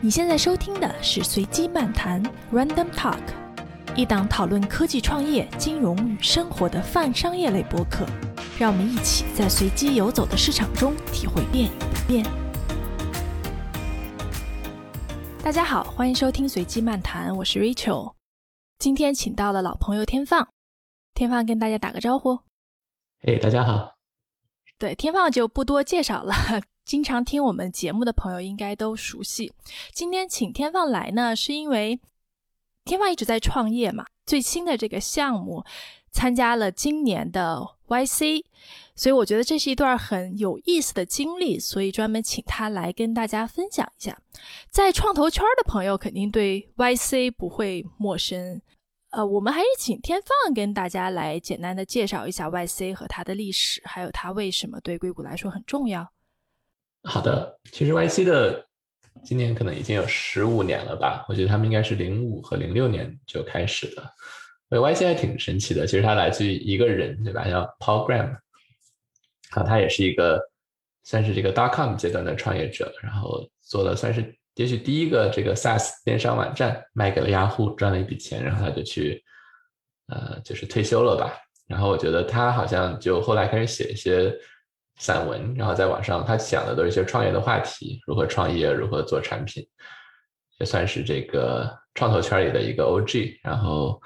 [0.00, 3.18] 你现在收听的是随机漫谈 （Random Talk），
[3.96, 8.06] 一档讨论科技创业、金融与生活的泛商业类播客。
[8.60, 12.24] 让我们一起在随机游走的市场中体会变与不变。
[15.42, 18.14] 大家好，欢迎收听随机漫谈，我是 Rachel。
[18.78, 20.48] 今天请到了老朋友天放，
[21.12, 22.38] 天放跟大家打个招呼。
[23.20, 23.96] 嘿，大家好。
[24.78, 26.32] 对，天放就不多介绍了。
[26.88, 29.52] 经常听我们节目的朋友应该都熟悉。
[29.92, 32.00] 今天请天放来呢，是因为
[32.86, 35.62] 天放一直在创业嘛，最新的这个项目
[36.10, 38.42] 参加了今年的 YC，
[38.96, 44.18] 所以我觉得这是一段很有意思的经历，所以专门请他来跟大家分享一下。
[44.70, 48.62] 在创投圈的朋友肯定对 YC 不会陌生，
[49.10, 56.10] 呃，我们还是请天放跟大家来简单的介绍一下 YC 和它的历史，还有它为什么对硅谷来说很重要。
[57.08, 58.66] 好的，其实 YC 的
[59.24, 61.24] 今年可能已经有十五年了吧？
[61.26, 64.02] 我觉得他们应该是零五和零六年就开始的。
[64.68, 67.48] 所以 YC 还挺神奇的，其实它来自于一个人，对吧？
[67.48, 68.36] 叫 Paul Graham，
[69.52, 70.38] 啊，他也是一个
[71.02, 79.24] 算是这个 dot com 阶段的创业者，然后做了算是也许第一个这个 SaaS 电商网站，卖给了雅虎，赚了一笔钱，然后他就去
[80.08, 81.32] 呃就是退休了吧。
[81.66, 84.30] 然后我觉得他好像就后来开始写一些。
[84.98, 89.64] 散文，然后在网上，他讲的都是一些创业的话题，如何创业，如何做产品，
[90.58, 93.38] 也算是这个创投圈里的一个 OG。
[93.42, 94.00] 然后，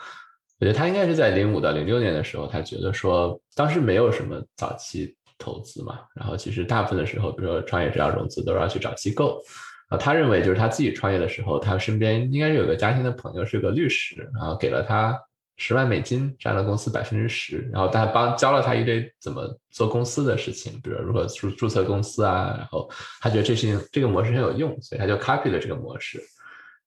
[0.61, 9.43] 我觉得他应该是在零五到零六年的时候，他觉得说当时没有什么早期投资嘛，然后其实大部分的时候，比如说创业者要融资，都是要去找机构。
[9.89, 15.19] 啊，他认为就是他自己创业的时候，他身边应该是有个家庭的朋友是个律师，然后给了他。
[15.59, 26.21] 十万美金占了公司百分之十，然后他帮教了他一堆怎么做公司的事情，比如如何注注册公司啊，然后他觉得这事情这个模式很有用，所以他就 copy 了这个模式。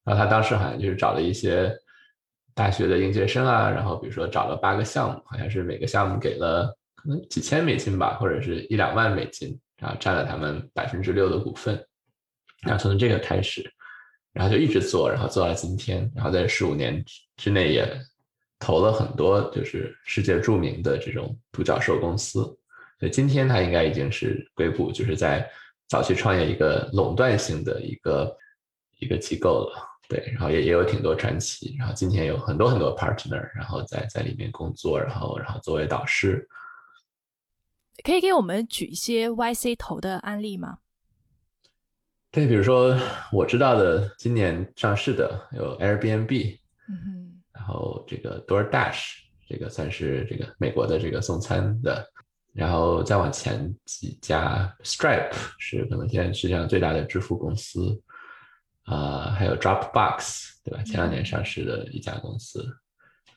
[0.03, 1.71] 然后他当时好像就是找了一些
[2.53, 11.81] 大学的应届生啊，然后比如说找了八个项目，好像是每个项目给了可能几千美金吧，或者是一两万美金，然后占了他们百分之六的股份。
[12.63, 13.63] 然后从这个开始，
[14.33, 17.01] 然后就一直做，然后做到今天，然后在十五年
[17.37, 17.87] 之内也。
[18.65, 22.41] 投了很多就是世界著名的这种独角兽公司，
[22.99, 25.47] 所以今天它应该已经是硅谷就是在
[25.87, 28.35] 早期创业一个垄断性的一个
[28.97, 29.87] 一个机构了。
[30.09, 36.47] 对，然后也也有挺多传奇，然后今天有很多很多 partner，然后在在里面工作，然后然后作为导师，
[38.03, 40.79] 可以给我们举一些 YC 投的案例吗？
[42.31, 42.97] 对，比如说
[43.31, 46.57] 我知道的今年上市的有 Airbnb。
[46.89, 47.24] 嗯哼。
[47.65, 49.15] 然后这个 DoorDash
[49.49, 52.07] 这个算是这个美国的这个送餐的，
[52.53, 57.99] 然后再往前几家 Stripe 是可能现在世界上最大的支付公司，
[58.83, 60.83] 啊，还有 Dropbox 对吧？
[60.83, 62.63] 前两年上市的一家公司，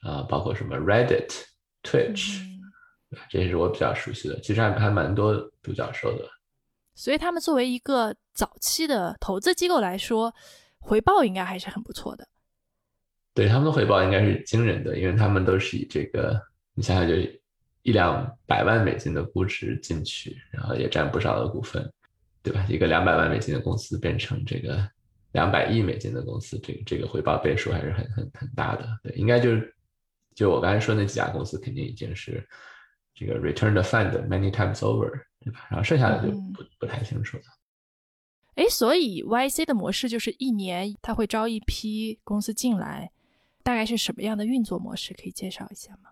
[0.02, 1.30] 啊，包括什么 Reddit、
[1.82, 2.38] Twitch，
[3.08, 3.24] 对吧？
[3.30, 6.28] 这些是我比较熟悉的，其实还还蛮多独角兽的。
[6.94, 10.34] 所以他们作为一个早期的投资机构来说，
[10.78, 12.28] 回报应该还是很不错的。
[13.38, 16.42] 对他们的回报应该是惊人的，因为他们都是以这个，
[16.74, 17.14] 你想想就
[17.82, 21.88] 一两百万美金的估值进去，然后也占不少的股份，
[22.42, 22.66] 对吧？
[22.68, 24.84] 一个两百万美金的公司变成这个
[25.30, 28.84] 两百亿美金的公司，这个这个回报倍数还是很很很大的。
[29.04, 29.72] 对，应该就是
[30.34, 32.44] 就我刚才说那几家公司，肯定已经是
[33.14, 35.64] 这个 return the fund many times over，对吧？
[35.70, 37.44] 然后剩下的就不不太清楚了。
[38.56, 43.12] 哎，所以 YC 的模式就是一年他会招一批公司进来。
[43.68, 45.12] 大概是什么样的运作模式？
[45.12, 46.08] 可以介绍一下吗？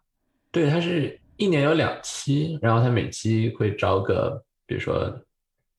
[0.53, 5.11] 对，它是一年有两期，然后它每期会招个，比如说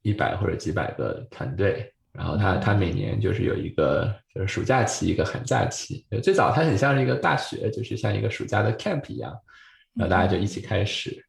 [0.01, 6.03] 一百或者几百个团队，然后它它每年就是有一个就是暑假期，一个寒假期。
[6.23, 9.31] 最早它很像是一个大学，就是像一个暑假的 camp 一样，
[9.93, 11.23] 然后大家就一起开始，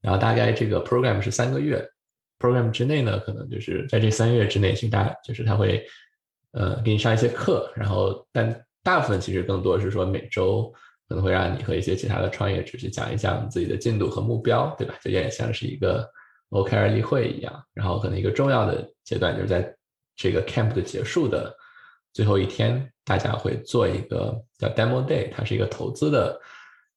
[0.00, 1.84] 然后大概这个 program 是三个月
[2.38, 5.84] ，program 之内呢，可能就是在这三个月之内，其实大就是他会
[6.52, 8.64] 呃给你上一些课，然后但。
[8.82, 10.72] 大部分其实更多是说每周
[11.08, 14.94] 可能会让你和一些其他的创业者去讲一讲自己的进度和目标，对吧？
[15.02, 16.08] 就有点像是一个
[16.50, 17.62] OKR 例会一样。
[17.74, 19.74] 然后可能一个重要的阶段就是在
[20.16, 21.54] 这个 camp 的结束的
[22.12, 26.40] 最后一天，大家会做一个叫 demo day，它是一个投资的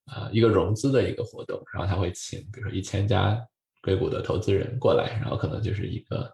[0.05, 1.61] 啊一个融资的一个活动。
[1.73, 3.37] 然后他会请比如说一千家
[3.81, 6.33] 硅谷的投资人过来，然后可能就是一个。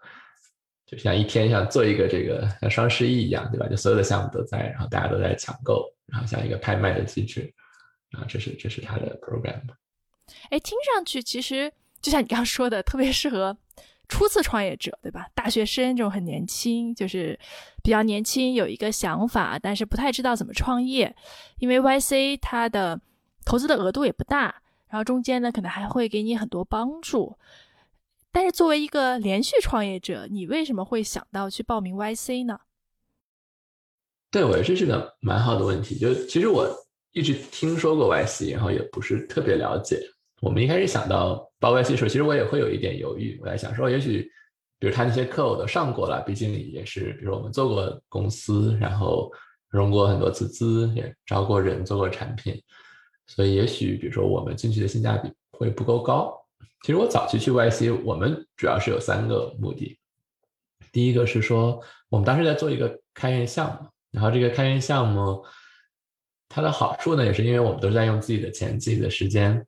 [0.90, 3.68] 就像一天像做一个这个像双十一一样，对吧？
[3.68, 7.54] 就所有的项目都在，然后大家都在抢购，然后像一个拍卖的机制，
[8.10, 9.62] 然后这是这是它的 program。
[10.50, 11.72] 哎，听上去其实
[12.02, 13.56] 就像你刚刚说的，特别适合
[14.08, 15.28] 初次创业者，对吧？
[15.36, 17.40] 大学生这种很年轻，就是
[17.84, 21.16] 比较年轻，有一个想法，但是不太知道怎么创业。
[21.60, 23.00] 因为 YC 它的
[23.46, 24.56] 投资的额度也不大，
[24.88, 27.38] 然后中间呢可能还会给你很多帮助。
[28.32, 32.60] 但是作为一个连续创业者，你为什么会想到去报名 YC 呢？
[34.32, 35.98] 对，我觉得这是个蛮好的问题。
[35.98, 36.70] 就其实我
[37.12, 40.00] 一直听说过 YC，然后也不是特别了解。
[40.42, 43.40] 我们一开始想到报 YC 的时候，其实我也会有一点犹豫。
[43.42, 44.30] 我在想说，也许
[44.78, 49.32] 比如他那些课我都上过了，毕竟也是，比如我们做过公司，然后
[49.70, 52.62] 融过很多次资，也招过人，做过产品，
[53.26, 56.39] 所以也许比如说我们进去的性价比会不够高。
[56.82, 60.00] 其实我早期去 YC，我们主要是有三个目的。
[60.92, 63.90] 第一个是说，我们当时在做一个开源项目。
[64.12, 65.46] 然后这个开源项目，
[66.48, 69.64] 它的好处呢，也是因为我们都是在用自己的钱、自己的时间，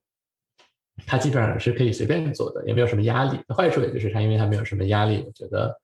[1.05, 3.37] 它基本上是可以随便做的，也没有什么压力。
[3.55, 5.79] 坏处也就是它，因为它没有什么压力，我觉得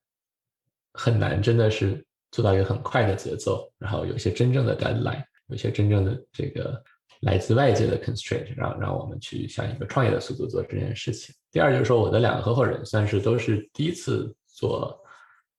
[0.92, 3.72] 很难真的是做到一个很快的节奏。
[3.78, 6.82] 然后有一些真正的 deadline，有一些真正的这个
[7.20, 11.34] 来自外界的 constraint，让让我们去像一个创业的速度做这件事情。
[11.50, 14.98] 第二就是说，我的两个合伙人算是都是第一次做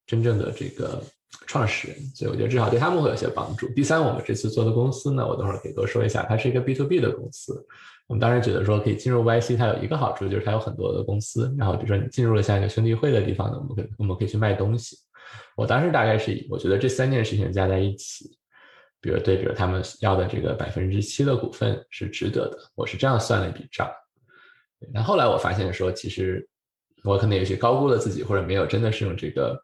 [0.06, 1.02] 真正的这个。
[1.46, 3.68] 创始人，所以我觉得至少对他们会有些帮助。
[3.70, 7.66] 第三，我们这次做的公司呢，我等会儿可以多说一下，它是一个 B to B 的公司。
[8.08, 14.98] 我们当时觉得说可以进入 YC，它有一个好处就是它有很多的公司，然后比如说你进入了像一个兄弟会的地方呢，我们可以我们可以去卖东西。
[15.56, 18.38] 我当时大概是我觉得这三件事情加在一起，
[19.02, 23.90] 比如对，比如他们要的这个百分之七的股份是值得的，我是这样算了一笔账。
[24.94, 26.48] 那后来我发现说，其实
[27.04, 29.60] 我可能有些高估了自己，或者没有真的是用这个。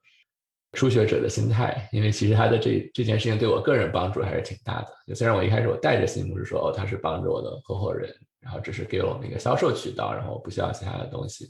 [0.74, 5.16] 初学者的心态，因为其实他的这这件事情对我个人帮助还是挺大的。
[5.16, 11.50] 虽然我一开始我带着心目是说，哦，他是帮着我的合伙人，然后只是给了我们一个销售渠道，然后我不需要其他的东西。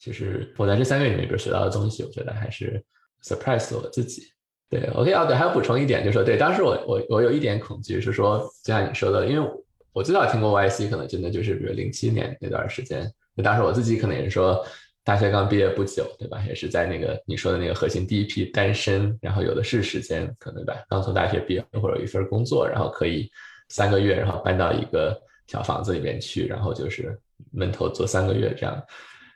[0.00, 2.84] 其实我在这三个月里面，比如学到的东西，我觉得还是
[3.22, 4.22] surprise 我自己。
[4.68, 9.50] 对，OK，啊，对，还要补充一点，就是说，对，当时我我我有一点恐惧是说，就像你说的，因为
[9.92, 14.64] 我最早听过 YC，可能真的就是比如零七年那段时间，就当时我自己可能也是说。
[15.06, 16.42] 大学刚毕业不久，对吧？
[16.48, 23.30] 也是在那个你说的那个核心第一批单身，然后有的是时间，可能吧，刚从大学毕业或者一份工作，然后可以
[23.68, 25.14] 三个月，然后搬到一个
[25.46, 27.14] 小房子里面去，然后就是
[27.52, 28.82] 闷头做三个月这样。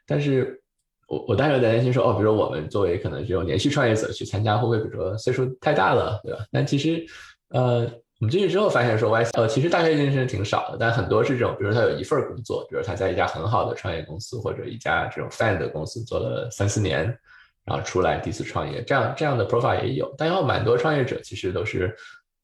[0.07, 0.59] 但是
[1.09, 6.39] 我我当时在担心说，哦，比如说我们作为可能这种连续创业者去参加，会不会比如说岁数太大了，对吧？
[6.53, 7.05] 但其实，
[7.49, 7.91] 呃。
[8.21, 17.17] 我们进去之后发现说，YC 呃，其实大学认识人挺少的，但很多是这种，比如说他有一份工作，比如他在一家很好的创业公司或者一家这种 fan 的公司做了三四年，
[17.65, 20.13] 然后出来第一次创业，这样这样的 profile 也有。
[20.19, 21.95] 但有蛮多创业者其实都是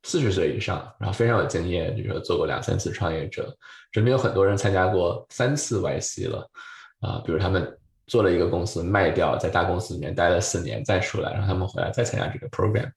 [0.05, 3.53] 四十岁以上，然后非常有经验，比如说做过两三次创业者，
[3.91, 6.49] 身边有很多人参加过三次 YC 了，
[7.01, 7.77] 啊，比如他们
[8.07, 12.91] 做了一个公司卖掉，在大公司里面待了四年再出来，然后他们回来再参加这个 program。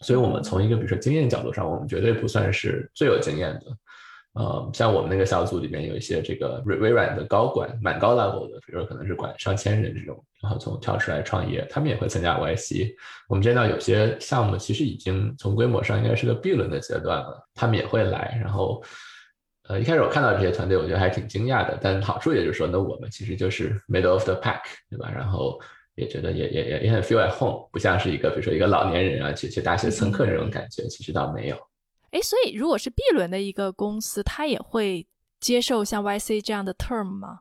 [0.00, 3.62] 所以，我们从一个比如说经验角度上，我们绝对不算是最有经验的。
[4.34, 12.94] 呃，像我们那个小组里面有一些这个微微软的高管，蛮高 level 的，比如说可能是管上千人这种，然后从跳出来创业，他们也会参加 YC。
[13.28, 18.38] 我们见到有些项目其实已经从规模上应该是个 B 轮的阶段了，他们也会来。
[18.40, 18.80] 然后，
[19.68, 21.78] 呃，一开始我看到这些团队，我觉得还挺惊讶的。
[21.80, 25.10] 但好处也就是说，那我们其实就是 middle of the pack，对吧？
[25.14, 25.60] 然后。
[25.98, 31.56] 也觉得也也也也很 feel at home，不像是一个比如说一个老年人啊去去大学蹭课这种感觉，其实倒没有。
[32.12, 35.08] 哎，所以如果是 B 轮的一个公司，它也会
[35.40, 37.40] 接受像 YC 这样的 term 吗？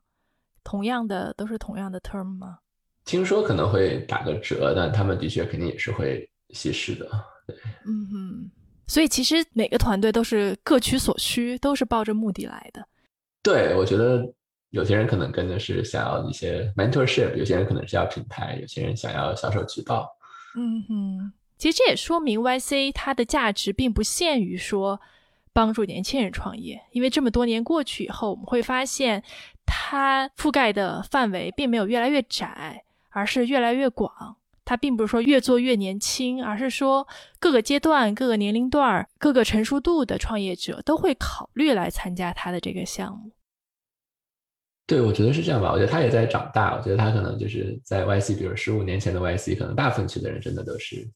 [0.64, 2.58] 同样的都是同样的 term 吗？
[3.06, 7.08] 听说可能会打个折，但他们的确肯定也是会稀释的。
[7.46, 8.52] 对，嗯哼。
[8.88, 12.88] 所以其实每个团队都是各取所需，都是抱着目的来的。
[13.44, 14.34] 对，我觉得。
[14.72, 20.06] 有些人可能跟的是想要一些 mentorship，有些人可能是要品牌，有些人想要销售渠道。
[20.58, 25.00] 嗯哼，其实这也说明 YC 它的价值并不限于说
[25.54, 29.24] 帮助年轻人创业，因为这么多年过去以后，我们会发现
[29.66, 34.36] 它覆盖的范围并没有越来越窄，而是越来越广。
[34.68, 37.08] 它并不是说越做越年轻，而是说
[37.40, 43.32] 各个阶段、各个年龄段、各个成熟度的创业者都会考虑来参加他的这个项目。
[44.86, 45.72] 对，我觉得是这样吧。
[45.72, 46.76] 我觉得他也在长大。
[46.76, 51.08] 我觉得他可能就是在 YC，比如十五年前的 YC，可能大部分去的人真的都是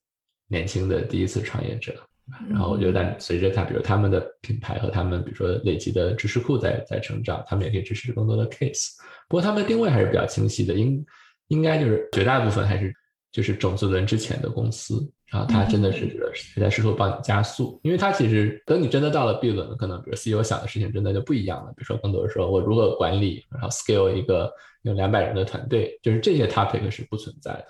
[0.47, 1.93] 年轻的第一次创业者。
[2.49, 8.91] 然后我觉得，但随着他，比如他们的品牌和他们，比如说累积的知识库在在成长，他们也可以支持更多的 case。
[9.27, 11.05] 不过他们的定位还是比较清晰的，应
[11.47, 12.93] 应该就是绝大部分还是
[13.31, 21.71] 就是种子轮之前的公司，然后他真的是是在试图帮你加速，因为他其实等你真的到了 B 轮，可能比如 CEO 想的事情真的就不一样了。
[21.71, 27.65] 比如说更多是说我如何管理，然后 scale 一个有两百人的团队，就是这些 topic 是不存在的。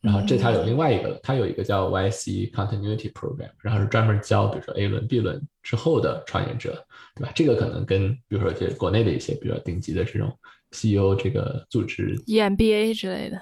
[0.00, 6.82] 然后这它有另外一个，它有一个叫 YC Continuity Program，然后是专门教比如说 A 轮、B 轮之后的创业者，
[7.14, 7.32] 对吧？
[7.34, 10.30] 这个可能跟比如说这国内的一些比较顶级的这种
[10.72, 13.40] CEO 这个组织 EMBA 之类的。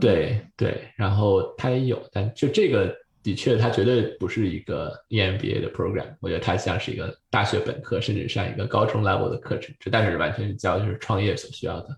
[0.00, 11.88] 对对，然后他也有，但就这个的确，它绝对不是一个 EMBA 的 program，我觉得它像是一个大学本科，甚至上一个高中 level 的课程，这但是完全是教就是创业所需要的。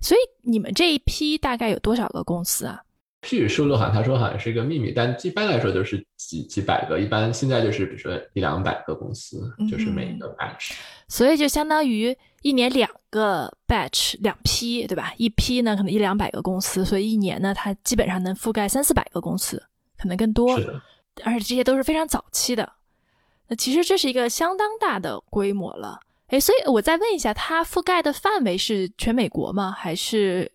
[0.00, 2.82] 所以你们这一批大概有多少个公司啊？
[3.22, 10.74] 具体数字好像他说好像是一个秘密，但一般来说都是几几百个，一般现在就是比如说一两百个公司，就是每一个 batch。
[11.08, 15.12] 所以就相当于一年两个 batch 两批，对吧？
[15.16, 19.62] 一批呢可能一两百个公司，所以一年呢它基本上能覆盖三四百个公司，
[19.98, 20.58] 可能更多。
[20.60, 20.82] 是的。
[21.24, 22.74] 而且这些都是非常早期的，
[23.48, 25.98] 那其实这是一个相当大的规模了。
[26.26, 29.70] 哎，所以我再问一下，它覆盖的范围是全美国吗？
[29.70, 30.50] 还是？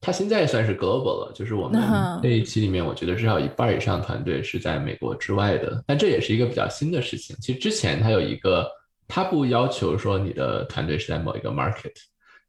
[0.00, 1.80] 它现在算是 global 了，就是我们
[2.22, 5.82] 那一期里面，我觉得至少一半以上团队是在美国之外的。
[5.86, 7.34] 但这也是一个比较新的事情。
[7.40, 8.66] 其实之前它有一个，
[9.06, 11.94] 它不要求说你的团队是在某一个 market，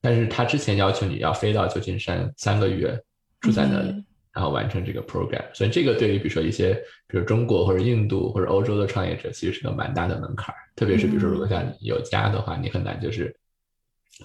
[0.01, 2.99] 但是他之前要求你要飞到旧金山三个月，
[3.41, 5.43] 住在那里，然后完成这个 program。
[5.53, 6.73] 所以这个对于比如说一些，
[7.07, 10.53] 比如中国或者印度或者欧洲的创业者，其实是个蛮大的门槛。
[10.75, 13.35] 特别是比如说如果像你有家的话，你很难就是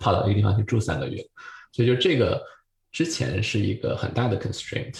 [0.00, 1.16] 跑到一个地方去住三个月。
[1.72, 2.42] 所以就这个。
[2.92, 4.96] 之前是一个很大的 constraint，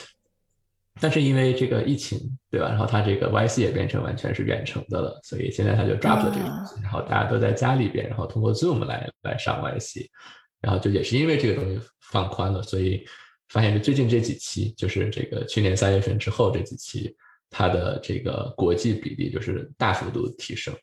[0.99, 2.18] 但是因为这个疫情，
[2.50, 2.68] 对吧？
[2.68, 10.09] 然后它这个 YC 也变成完全是远程的了，所以现在它就 drop 了这个东西，然后大家都在家里边，然后通过 Zoom 来来上 YC，
[10.61, 13.04] 然后就也是因为这个东西放宽了，所以
[13.49, 17.14] 发现就最近这几期，就是这个去年三月份之后这几期，
[17.50, 20.75] 它的这个国际比例就是大幅度提升。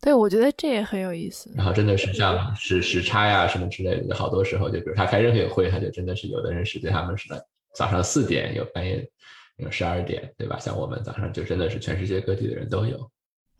[0.00, 1.52] 对，我觉得这也很有意思。
[1.56, 7.28] 然后真的是像时时差呀什么之类的，好多时候就比如他开任何会，他就真的是有的人是对他们是
[7.74, 9.08] 早上四点，有半夜
[9.56, 10.58] 有十二点，对吧？
[10.58, 13.10] 像我们早上就真的是全世界各地的人都有。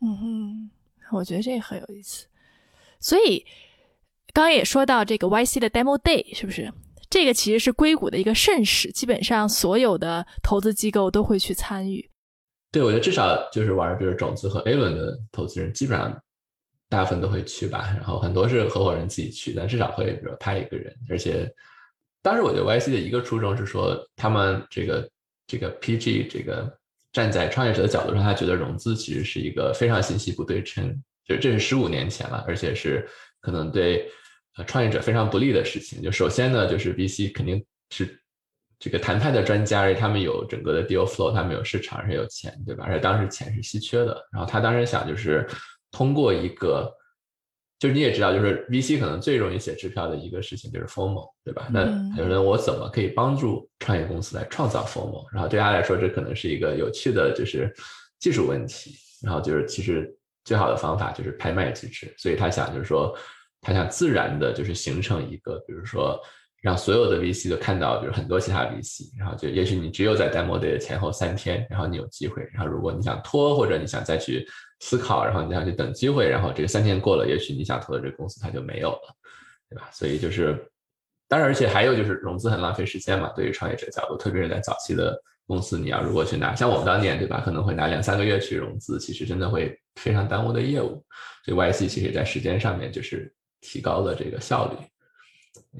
[0.01, 0.69] 嗯哼，
[1.11, 2.27] 我觉得这个很有意思。
[2.99, 3.45] 所以
[4.33, 6.71] 刚刚也说到这个 YC 的 Demo Day 是不是？
[7.09, 12.09] 这个其实是硅谷的一个盛事，基本上所有的投资机构都会去参与。
[12.71, 16.21] 对，我觉得至少就是玩比如种子和 A 轮的投资人，基本上。
[16.89, 20.95] 大部分都会去吧，然后很多是合伙人自己去，但至少会比如派一个人。
[21.09, 21.51] 而且，
[22.23, 25.07] 当时我觉得 YC 的一个初衷是说，他们这个
[25.45, 26.75] 这个 PG 这个
[27.11, 30.91] 站在创业者的角度上，他觉得融资其实是一个非常信息不对称，
[31.25, 33.07] 就这是十五年前了，而且是
[33.39, 34.09] 可能对
[34.57, 36.01] 呃创业者非常不利的事情。
[36.01, 38.19] 就首先呢，就是 VC 肯定是
[38.79, 42.85] 这个谈判的专家，而且他们有整个的 deal flow，他们有市场，而且有钱，对吧？
[42.87, 45.47] 而且当时钱是稀缺的，然后他当时想就是。
[45.95, 46.91] 通过一个，
[47.83, 51.67] 就是你也知道，就是 VC 可能最容易写支票的一个事情就是 formal，对吧？
[51.69, 51.81] 那
[52.17, 55.25] 有人我怎么可以帮助创业公司来创造 formal？
[55.33, 57.69] 然后对他来说，这可能是一个有趣的，就是
[58.21, 58.95] 技术问题。
[59.21, 60.09] 然后就是其实
[60.45, 63.13] 最好的方法就是拍卖机制，所以他想就是说，
[63.59, 66.17] 他想自然的就是形成一个，比如说
[66.61, 74.47] 让所有的 VC 都看到，比如很多其他 VC，然后就也许你只有在 demo day 的前后三天，然后你有机会，然后如果你想拖或者你想再去。
[74.85, 79.15] 思考，然后你想去等机会，然后这个三天过了，也许你想投的这个公司它就没有了，
[79.69, 79.89] 对吧？
[79.93, 80.61] 所以就是，
[81.29, 83.31] 当然，而且还有就是融资很浪费时间嘛。
[83.33, 87.41] 对于创业者角度，特别是在早期的公司，你要如果去拿，像我们当年，对吧？
[87.45, 91.01] 可能会拿两三个月去融资，其实真的会非常耽误的业务。
[91.45, 94.75] 所以 YC 其实在时间上面就是提高了这个效率。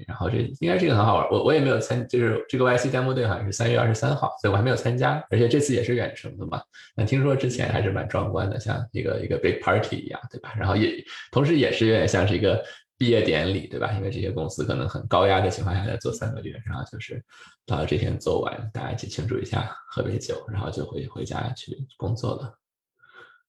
[0.08, 6.62] 然后这应该是一个很好玩，我我也没有参，就是这个 YC demo 队好像是三月二十三号，所以我还没有参加，而且这次也是远程的嘛。
[6.96, 10.54] 那听说之前还是蛮壮观的，像一个一个 big party 一样，对吧？
[10.58, 12.64] 然后也同时也是有点像是一个
[12.98, 13.92] 毕业典礼，对吧？
[13.94, 17.24] 因为这些公司可能很高压的情况下在做三个月，然后就是
[17.66, 22.54] 到了这天做完，大家一起庆祝一下，喝杯酒，然后就回回家去工作了。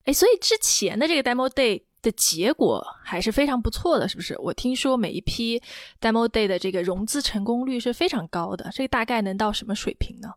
[0.05, 1.83] 哎，所以之前的这个 demo day。
[2.05, 4.39] 的结果还是非常不错的，是不是？
[4.39, 5.59] 我听说每一批
[5.99, 10.29] demo day 的这个融资成功率是非常高的，这个大概能到什么水平呢？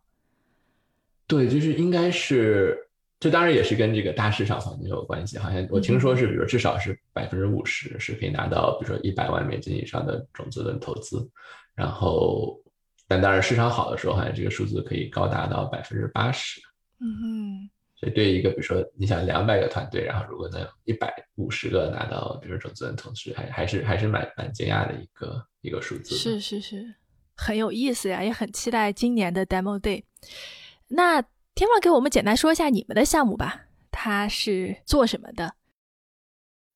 [1.26, 2.88] 对，就是应该是，
[3.20, 5.36] 这当然也是跟这个大市场环境有关系。
[5.36, 11.30] 好像我听说是，比如至少是百分之五十是可以拿到，比如说一百万美金以上的种子轮投资。
[11.74, 12.58] 然后，
[13.06, 16.62] 但当然市场好的时候，好像这个数字可以高达到百分之八十。
[16.98, 17.70] 嗯哼。
[18.00, 26.14] 所以，对于一个比如说你想两百个团队，然后如果能有一百五十个拿到，比如说种子轮同时，还还是还是蛮蛮惊讶的一个一个数字。
[26.14, 26.94] 是是是，
[27.36, 30.04] 很有意思呀，也很期待今年的 Demo Day。
[30.86, 31.20] 那
[31.54, 35.54] 天放给我们简单说一下你们的项目吧，它是做什么的？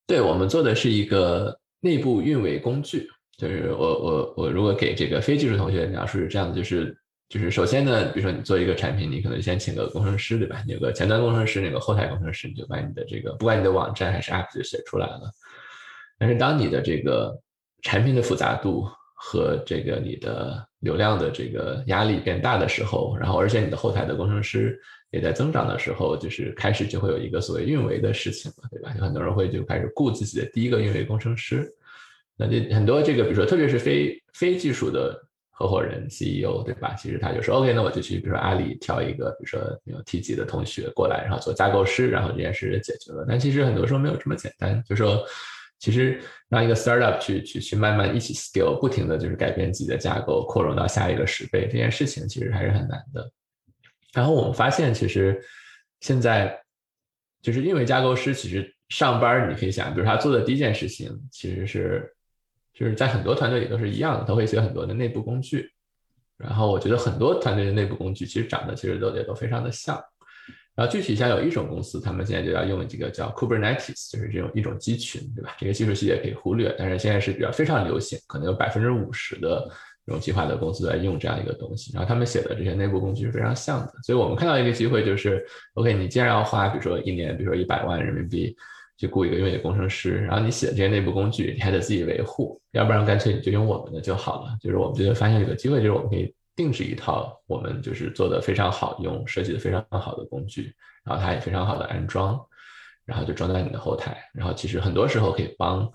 [0.09, 6.97] 对我们做的是一个内部运维工具，就是我我我如果给这个非技术同学描述是这样的，就是
[7.33, 10.63] 就是首先呢，比如说你做一个产品，你可能先请个工程师，对吧？
[10.67, 15.33] 你有个前端工程师，那个后台工程师，你就把你的这个不管你的网站还是 app 就写出来了。
[16.19, 17.35] 但是当你的这个
[17.81, 24.79] 产品的复杂度和这个你的流量的这个压力变大的时候，然后而且你的后台的工程师
[25.11, 28.93] 也在增长的时候，就是开始就会有一个所谓运维的事情了，对吧？
[28.99, 31.67] 有很多人会就开始雇自己的第一个运维工程师。
[32.37, 35.19] 那这很多这个，比如说特别是非非技术的
[35.63, 36.95] 合伙人 CEO，对吧？
[36.95, 43.25] 其实他就说 OK，那我就去比如说阿里挑一个，比如说有 T 级的同学过来，然后做架构师，然后这件事解决了。
[43.29, 45.25] 但其实很多时候没有这么简单，就说。
[45.79, 53.29] 其实让一个 startup 去去去慢慢一起 scale，不停的就是改变自己的架构，扩容到下一个十倍，这件事情其实还是很难的。
[54.13, 55.43] 然后我们发现，其实
[55.99, 56.57] 现在
[57.43, 62.09] 就是因为架构师其实上班，你可以想，比如他做的第一件事情，其实是
[62.75, 65.71] 就是在很多团队里都是一样的，他会写很多的内部工具。
[66.39, 70.03] 然后我觉得很多团队的内部工具其实长得其实都也都非常的像。
[70.75, 75.55] 然后具体像有一种公司，他们现在就要用这个叫 Kubernetes，就是这种一种集群，对吧？
[75.59, 79.71] 这个技术细节可以忽略，但是现在是比较非常流行，可能有百分之五十的
[80.07, 81.93] 这种计划的公司在用这样一个东西。
[81.93, 88.57] 然后他们写的这些内部工具是非常像的，所以我们看到一个机会就是，OK，你既然要花，比如说一年，比如说一百万人民币
[89.07, 94.57] 去雇一个运维工程师，然后你写的这些内部工具你还得自己维护，要不然干脆你就用我们的就好了。
[94.61, 96.35] 就是我们就发现有个机会，就是我们可以。
[96.55, 100.71] 定制一套我们就是做的非常好用、设计的非常好的工具，
[101.03, 102.39] 然后它也非常好的安装，
[103.07, 104.19] 然后就装在你的后台。
[104.35, 105.91] 然后其实很多时候可以帮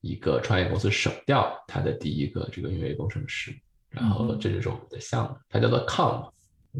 [0.00, 3.54] 一个创业公司省掉它的第一个这个运维工程师。
[3.90, 6.30] 然后这就是我们的项目，它叫做 COM，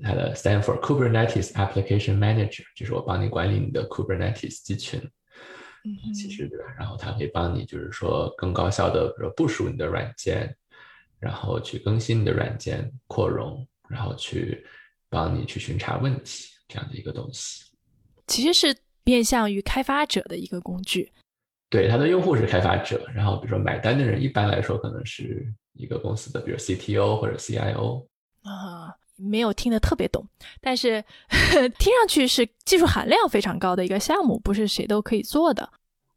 [0.02, 4.99] 它的 stand for Kubernetes Application Manager，就是我帮你管理你的 Kubernetes 集群。
[6.04, 6.64] 嗯，其实对吧？
[6.78, 10.54] 然后它可以帮你就是说更高效的比如部署你的软件。
[11.21, 14.64] 然后去更新你的软件扩容，然后去
[15.09, 17.64] 帮你去巡查问题，这样的一个东西，
[18.28, 21.11] 其实是面向于开发者的一个工具。
[21.68, 28.06] 对，它的用户是开发者，然后比如说买单的人，一般来说可能是一个公司的，比如 CTO 或者 CIO。
[28.43, 30.25] 啊，没有听得特别懂，
[30.60, 31.04] 但是
[31.80, 35.69] 听上去是技术含量非常高的一个项目，不是谁都可以做的。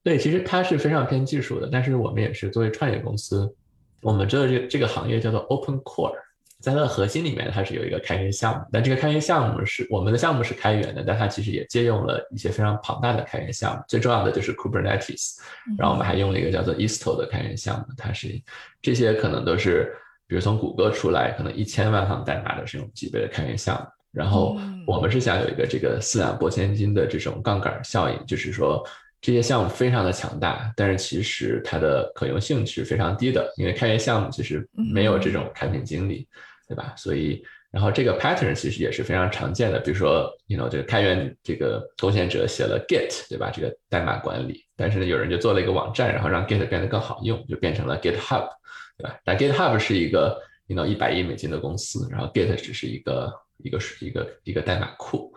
[0.04, 3.54] 对，其实它是非常偏技术的，但是我们也是作为创业公司。
[4.02, 6.12] 我们知道这这个行业叫做 Open Core，
[6.60, 15.38] 在它的核心里面，它是有一个开源项目，但这个开源项目是我们的项目是开源的，但它其实也借用了一些非常庞大的开源项目，最重要的就是 Kubernetes，
[15.78, 18.42] 然后我们还用了一个叫做 Isto 的开源项目，它是
[18.82, 28.84] 这些可能都是，比如从谷歌出来，可能一千万行代码的这种级别的开源项目，然后我们是想有一个这个四两拨千斤的这种杠杆效应，就是说。
[29.22, 36.28] 这些项目非常的强大，但是其实它的可用性是非常低的，因为开源项目其实没有这种产品经理，
[36.68, 36.96] 对吧？
[36.98, 43.52] 所以，然后这个 pattern 其实也是非常常见的，比如说，you know，这个开源这个贡献者写了 Git，对吧？
[43.54, 48.50] 这个代码管理，但是呢，有人就做了一个网站，然后让 Git 变得更好用，就变成了 GitHub，
[48.98, 49.20] 对吧？
[49.24, 55.32] 但 GitHub 是一个 you know 一百亿美金的公司，然后 Git 只是一个一个一个一个代码库，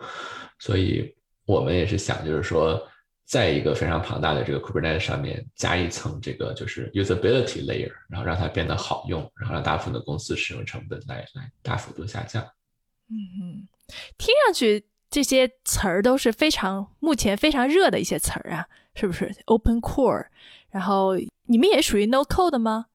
[0.57, 2.81] 所以我们也是想，就是说。
[3.25, 12.43] 在一个非常庞大的这个 Kubernetes 上面加一层这个就是 usability layer，然后让它变得好用，然后让大部分的公司使用成本来来大幅度下降。
[13.09, 13.67] 嗯嗯，
[14.17, 20.27] 听上去这些词儿都是非常目前非常热的一些词儿啊，是不是？Open Core，
[20.69, 21.15] 然后
[21.47, 22.85] 你们也属于 No Code 吗？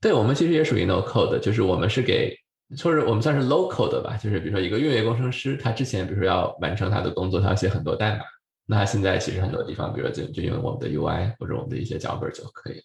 [0.00, 2.36] 对，我们其实也属于 No Code，就是我们是给，
[2.82, 8.24] 或者我们算是 Low Code 吧，就是比如说一个运维工程师，他之前比如说要完成他的工作，他要写很多代码。
[8.66, 12.84] 那现在其实很多地方，比如说就就用我们的 UI 或者我们的一些脚本就可以了。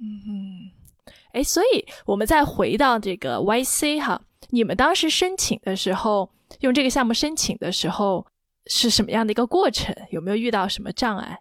[0.00, 8.26] 嗯哼，哎，所以我们再回到这个 YC 哈，你们当时申请的时候，用这个项目申请的时候
[8.66, 9.94] 是什么样的一个过程？
[10.10, 11.40] 有没有遇到什么障碍？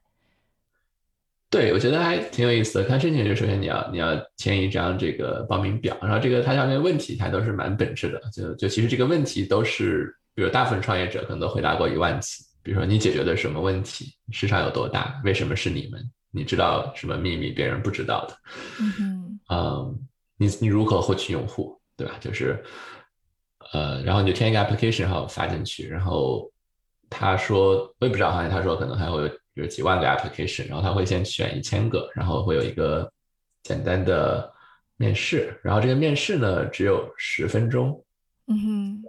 [1.50, 2.88] 对，我觉得还挺有意思的。
[2.88, 12.44] 看申请就首先你要你要填一张这个报名表，然后这个它上面问题它都是蛮本质的，就就其实这个问题都是，比如大部分创业者可能都回答过一万次。
[12.64, 14.14] 比如说，你解决的什么问题？
[14.32, 15.20] 市场有多大？
[15.24, 16.12] 为什么是你们？
[16.34, 18.38] 你知道什么秘密别人不知道的？
[18.80, 21.80] 嗯嗯，你你如何获取用户？
[21.98, 22.16] 对吧？
[22.20, 22.64] 就是，
[23.74, 26.50] 呃，然后你就填一个 application 然后发进去，然后
[27.10, 33.12] 他说我也不知道，好像他说可能还会有有几万个 application，然后他会先选一千个，然后会有一个
[33.64, 34.52] 简单的
[34.98, 38.04] 面试，然后这个面试呢只有十分钟。
[38.48, 39.04] 嗯哼。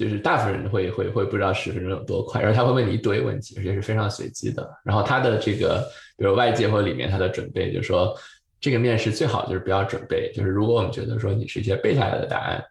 [0.00, 4.66] 就是大部分人会会会不知道十分钟有多快，然后他会问你一堆问题，而且是非常随机的。
[4.82, 5.86] 然后他的这个，
[6.16, 8.16] 比如外界或里面他的准备，就是说
[8.58, 12.64] 这个面试最好就是不要准备，就是如果我们觉得说你是一些背下来的答案，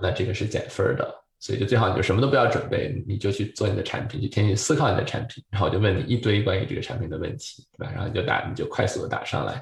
[0.00, 1.14] 那这个是减分的。
[1.38, 7.92] 所以就最好你就什么都不要准备，你就去做你的产品，去天天思考你的产品，然后我就问你一堆关于这个产品的问题，对吧？
[7.92, 9.60] 然后你就打，你就快速的打上来。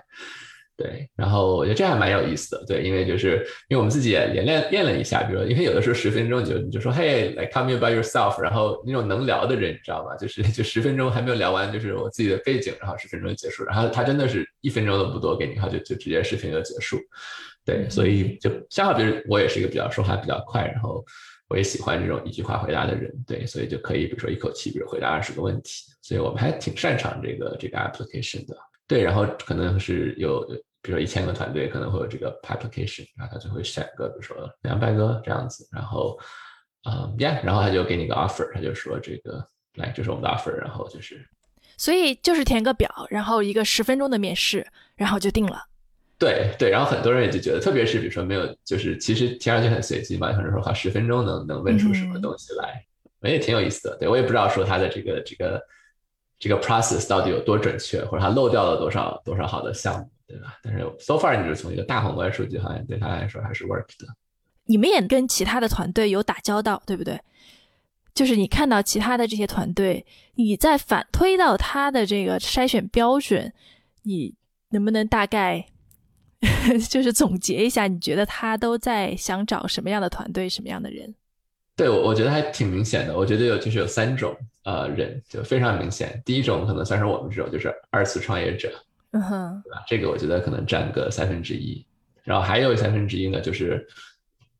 [0.80, 10.16] 对，然后我觉得这还蛮有意思的，对，因为就是因为我们自己也演练练了一下，比如因为有的时候十分钟你就你就说嘿，like tell me about yourself，然后那种能聊的人你知道吗？
[10.16, 16.96] 就是就十分钟还没有聊完，就是我自己的背景，然后十分钟就结束，然后他真的是一分钟都不多给你，然后就就直接视频就结束。
[17.62, 21.04] 对，所以就恰好比如我也是一个比较说话比较快，然后
[21.50, 28.56] 我也喜欢这种一句话回答的人，对，所以就可以比如说一口气比如回答二十个问题，所以我们还挺擅长这个这个 application 的。
[28.88, 30.42] 对，然后可能是有。
[30.82, 36.18] 比如说一千个团队可能会有这个 application，然后他就会选个比如说两百个这样子，然后
[36.84, 41.28] 啊，yeah，然后他就给你个 offer，他就说这个来这是我们的 offer，然后就是，
[41.76, 44.66] 所以就是填个表，然后一个十分钟的面试，
[44.96, 45.62] 然后就定了。
[46.18, 52.84] 对对，然后很多人也就觉得，特别是比如说没有，就是其实听上去很随机嘛，可能说靠十分钟能能问出什么东西来，
[53.22, 53.96] 也挺有意思的。
[53.98, 55.62] 对我也不知道说他的这个这个
[56.38, 60.10] 这个 process 到底有多准确，或者他漏掉了多少多少好的项目。
[60.30, 60.58] 对吧？
[60.62, 64.06] 但是 so far 你是从一个大宏观数据，好像对他来说还是 work 的。
[64.64, 67.20] 你们也跟其他的团队有打交道，对不对？
[68.14, 73.52] 就是你看到其他的这些团队，你在反推到他的这个筛选标准，
[74.02, 74.34] 你
[74.70, 75.66] 能不能大概
[76.88, 77.86] 就是总结一下？
[77.86, 81.14] 你觉得他都在想找什么样的团队，什么样的人？
[81.76, 83.16] 对，我我觉得还挺明显的。
[83.16, 86.20] 我觉得有就是有三种呃人，就非常明显。
[86.26, 88.70] 第一种可能算是我们这种，就是二次创业者。
[89.12, 89.84] 嗯哼，对吧？
[89.88, 91.84] 这个我觉得可能占个三分之一，
[92.22, 93.84] 然后还有三分之一呢，就是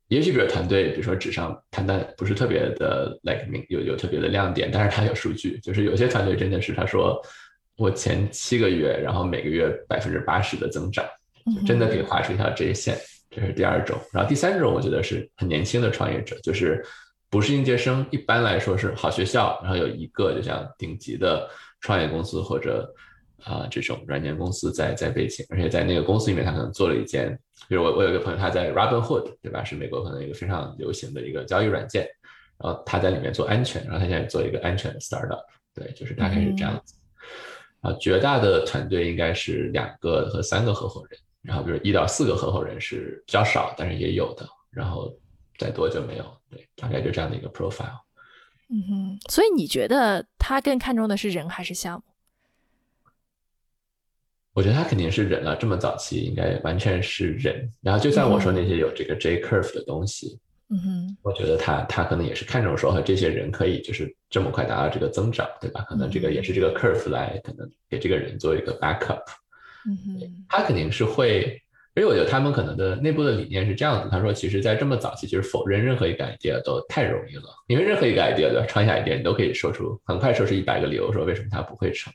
[0.09, 7.17] 也许比如团队，比如说纸上谈的不是特别的 like 有有特别的亮点，但是他有数据，就是有些团队真的是他说
[7.77, 11.05] 我前七个月，然后每个月百分之八十的增长，
[11.65, 12.97] 真的可以画出一条直线，
[13.29, 13.97] 这是第二种。
[14.11, 16.85] 然后第三种我觉得是很年轻的创业者，就是
[17.29, 22.93] 不是应届生，一般来说是好学校，然后有一个就像顶级的创业公司或者。
[23.43, 29.63] 啊，这种软件公司在在背景，而且在那个公司里面，他可能做了一件，比如我我有一个朋友，他在 Robinhood，对吧？
[29.63, 32.07] 是美国可能一个非常流行的一个交易软件，
[32.57, 36.95] 然后他在里面做安全，然后他现在做一个安全的 startup，对，就是大概是这样子。
[37.81, 45.11] 啊，绝大的团队应该是两个和三个合伙人，然后比如一到四个合伙人是比较少，但是也有的，然后
[45.57, 47.99] 再多就没有，对，大概就这样的一个 profile。
[48.69, 52.10] 嗯哼，所以你觉得他更看重的是人还是项目？
[54.53, 57.69] 我觉得他肯定是人了，这么早期应该完全是人。
[57.81, 60.37] 然后就像我说那些有这个 J curve 的东西，
[60.69, 65.85] 嗯哼，我觉得他他可能也是看重说和这些人可以就是这么快达到这个增长，对吧？
[65.87, 69.23] 可能这个也是这个 curve 来可能给这个人做一个 backup。
[69.87, 71.59] 嗯哼，他肯定是会，
[71.95, 74.09] 因为我觉得他们可能的内部的理念是这样子。
[74.11, 78.65] 他说，其实，在这么早期，就是否认任何一个 idea 都太容易了，因为任何一个 idea 对吧？
[78.67, 82.11] 创下 idea 你都可以说出很快说出一百个理由，说为什么它不会成。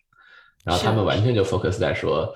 [0.66, 2.34] 然后他们完全就 focus 在说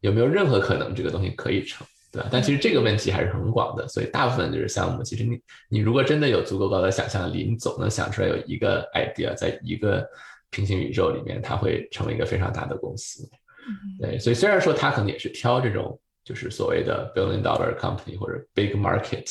[0.00, 2.28] 有没有任何可能这个东西可以成，对吧？
[2.30, 5.36] 但其实这个问题还是很广的，所以大部分就是项目，其实你
[5.68, 10.08] 你如果真的有足够高的想象力，你总能想出来有一个 idea，在一个
[10.50, 13.28] 平行宇宙里面，它会成为一个非常大的公司。
[14.00, 19.26] 对，所以虽然说他可能也是挑这种就是所谓的 billion dollar company 或者 big market，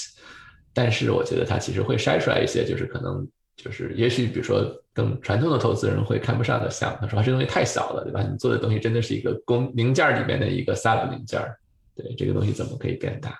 [0.74, 3.26] 但是我觉得他其实会筛出来一些，就是可能。
[3.64, 8.22] 就是也许，比如说更传统的投资人会看不上的项目，他说这东西太小了，对吧？
[8.24, 11.40] 你做的东西真的是一个工零件里面的一个 sub 零件，
[11.96, 13.38] 对这个东西怎么可以变大？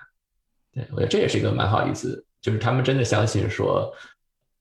[0.72, 3.92] 对我觉得这也是一个蛮好意思，就是他们真的相信说，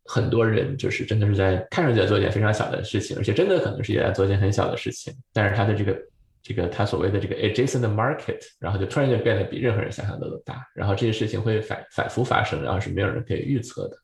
[0.06, 5.98] 很多人就是真的是在看上去在做一件非常小的事情，而且真的可能是也在做一件很小的事情，但是他的这个
[6.42, 13.98] 这个他所谓的这个 adjacent market，然后就突然就变得比任何人想象的都大，然后这些事情会反反复发生，然后是没有人可以预测的。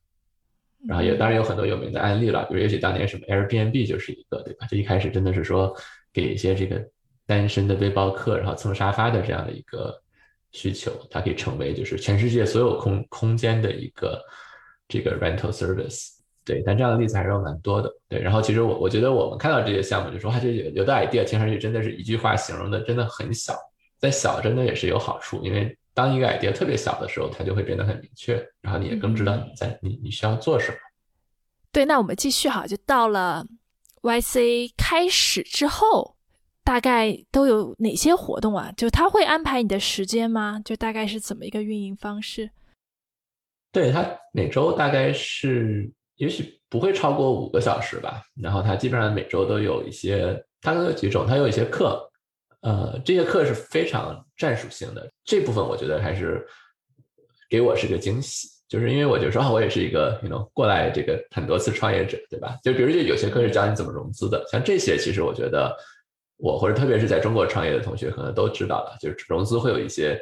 [0.88, 4.66] 然后也当然有很多有名的案例了，比如也许当年什么 Airbnb 就是一个，对吧？
[4.68, 5.76] 就一开始真的是说
[6.14, 6.82] 给一些这个
[7.26, 9.94] 单身的背包客，然后蹭沙发的这样的一个
[10.54, 14.22] 需求，它可以成为就是全世界所有空空间的一个
[14.88, 16.12] 这个 rental service，
[16.46, 16.64] 对。
[16.66, 18.22] 但这样的例子还是有蛮多的，对。
[18.22, 23.54] 然后其实我我觉得我们看到这些项目，就说它这有的 idea 听上去真的是一句话形容的真的很小，
[24.00, 25.78] 在小真的也是有好处，因为。
[25.98, 30.78] 当一个 idea 特别小的时候，它就会变得很明确，然后你也更知道你在你你需要做什么。
[31.72, 33.44] 对，那我们继续哈，就到了
[34.04, 36.16] YC 开始之后，
[36.64, 38.72] 大概都有哪些活动啊？
[38.78, 40.62] 就他会安排你的时间吗？
[40.64, 42.52] 就大概是怎么一个运营方式？
[43.72, 48.22] 对他每周大概是，也许不会超过五个小时吧。
[48.40, 52.08] 然后他基本上每周都有一些，他有几种，他有一些课，
[52.62, 55.12] 呃，这些课是非常战术性的。
[55.28, 56.44] 这部分我觉得还是
[57.48, 62.58] 给我是个惊喜，就是因为我就说，我也是一个，you know，过来这个很多次创业者，对吧？
[62.64, 65.78] 就比如就有些课是教你怎么融资的，像这些，其实我觉得
[66.38, 70.20] 我或者特别是在中国创业的同学可能都知道了，就是融资会有一些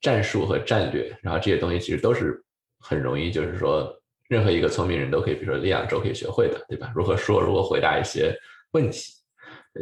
[0.00, 2.42] 战术和战略，然后这些东西其实都是。
[2.78, 3.92] 很容易，就是说，
[4.28, 6.92] 任何一个聪明人都可以，比如说一两周可以学会的，对吧？
[6.94, 8.32] 如何说，如何回答一些
[8.72, 9.12] 问题，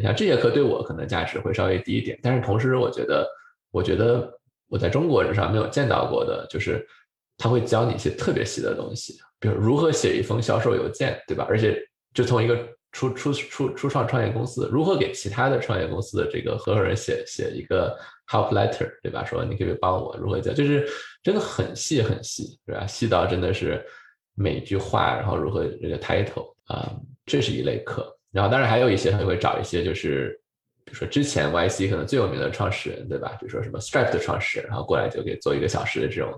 [0.01, 3.29] 像这节课对我可能价值会稍微低一点，但是同时，我觉得，
[3.75, 4.33] 我觉得
[4.69, 6.87] 我在中国人上没有见到过的，就是
[7.37, 11.45] 他会教你一些特别细的东西，比如如何写一封销售邮件，对吧？
[11.49, 11.77] 而且
[12.15, 12.57] 就从一个
[12.93, 17.95] 初初初初创创业公司，如何给其他的创业公司的这个合伙人写写一个。
[18.27, 19.23] Help letter，对吧？
[19.23, 20.89] 说你可以帮我如何教，就是
[21.23, 22.87] 真的很细很细，对吧？
[22.87, 23.85] 细到真的是
[24.35, 26.91] 每句话，然后如何这个 title 啊，
[27.27, 28.11] 这是一类课。
[28.33, 30.41] 然后当然还有一些，他会找一些，就是
[30.85, 33.37] 比如说之前 YC 可能最有名的创始人，对吧？
[33.41, 36.33] 比如说什么 Stripe 的创始人，然后过来就给做一个小时的这种，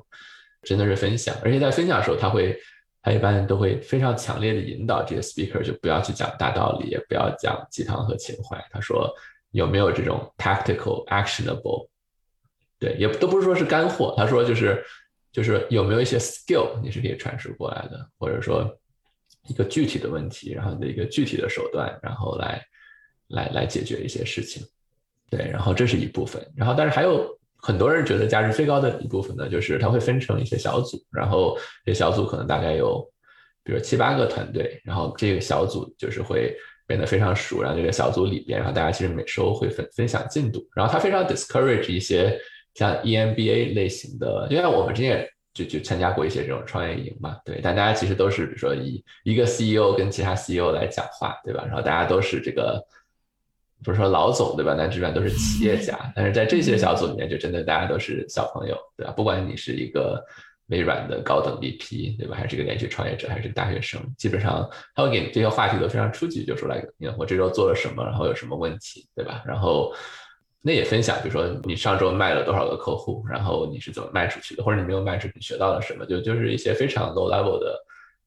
[0.62, 1.36] 真的是分享。
[1.44, 2.58] 而且在分享的时候，他会
[3.02, 8.62] 他一般都会非常强烈的引导这些 speaker，就不要去讲大道理，也不要讲鸡汤和情怀。
[8.70, 9.12] 他说。
[9.52, 11.88] 有没有这种 tactical actionable？
[12.78, 14.12] 对，也都不是说是干货。
[14.14, 14.84] 他说就是
[15.32, 18.70] 就是有没有一些 skill 你是可以传输过来的，或者说
[19.48, 22.62] 一个具体的问题，然后的一个具体的手段，然后来
[23.28, 24.62] 来来解决一些事情。
[25.30, 26.40] 对，然后这是一部分。
[26.56, 33.02] 然后但是还有很多人觉得价值最高的一部分呢，就是它会分成一些小组，然后这小组可能大概有
[33.64, 36.56] 比如七八个团队，然后这个小组就是会。
[36.88, 42.38] 变得非常熟，然后这个小组里边，然后大家其实每周会分分享进度，然后他非常 discourage 一些
[42.74, 51.64] 像 EMBA 类型的，因为我们之前就就参加过一些这种创业营嘛，对，但大家其实都是比如说以一个 CEO 跟其他 CEO 来讲话，对吧？
[51.66, 52.80] 然后大家都是这个
[53.84, 54.74] 不是说老总对吧？
[54.76, 59.12] 那基本上都是企业家，但是在这些小组里面，就真的大家都是小朋友，对吧？
[59.12, 60.22] 不管你是一个。
[60.68, 62.36] 微软的高等 VP，对吧？
[62.36, 64.00] 还是一个连续创业者，还是大学生？
[64.18, 69.44] 基本上他会给你这些话题都非常初级，就说来，你看我这周做了什么，然后有什么问题，对吧？
[69.46, 69.94] 然后
[70.60, 77.78] 那也分享，比如说你上周卖了多少个客户，然后你是怎么卖出去的，或者你没有卖出去学到了什么，就就是一些非常 low level 的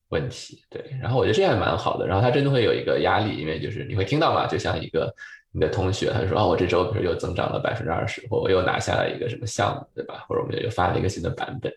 [0.08, 0.82] 问题，对。
[1.02, 2.08] 然后我觉得这样蛮好的。
[2.08, 5.14] 然后他真的会有一个压力，因为就是你会听到嘛，就像一个
[5.52, 10.26] 你的同学，他说哦，我这周比如又增长了百分之二十，或我又拿下了一个什么项目，对吧？
[10.28, 11.72] 或者我们又发了一个新的版本。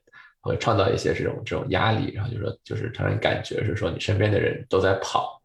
[0.44, 5.40] 会创造一些这种这种压力，然后就说就是让人感觉是说你身边的人都在跑，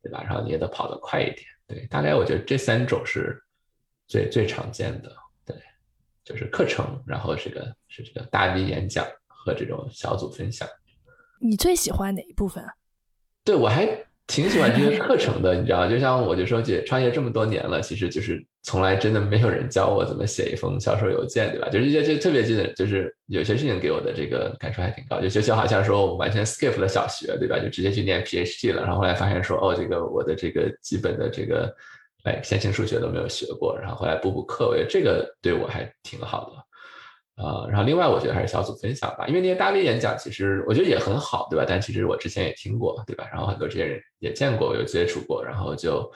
[0.00, 0.22] 对吧？
[0.22, 1.84] 然后你也得跑得快一点，对。
[1.88, 3.36] 大概我觉得这三种是
[4.06, 5.12] 最最常见的，
[5.44, 5.56] 对，
[6.22, 10.68] 就是课程，然后这个是这个大 V 演讲和这种小组分享。
[11.40, 12.72] 你最喜欢哪一部分啊？
[13.42, 13.88] 对我还。
[14.28, 21.68] 挺喜欢这些课程的，你知道，就像我就说，姐创业这么多年了，其实就是从来真的没有人教我怎么写一封销售邮件，对吧？
[21.70, 25.18] 就是这些就特别记得，就是有些事情给我的这个感受还挺高。
[25.20, 27.58] 有些就好像说我完全 skip 了小学，对吧？
[27.58, 31.74] 就直接去念 PhD 了，然后后来发现说，哦，这个我的这个基本的这个
[32.24, 36.67] 哎线性数学都没有学过，然后后来补补课，我觉得这个对我还挺好的。
[37.38, 41.64] 呃，然后另外我觉得还是小组分享吧，因为那些大 V 演讲其实我觉得也很好，对吧？
[41.68, 43.28] 但其实我之前也听过，对吧？
[43.30, 46.10] 然后很多这些人也见过，有接触过，然后就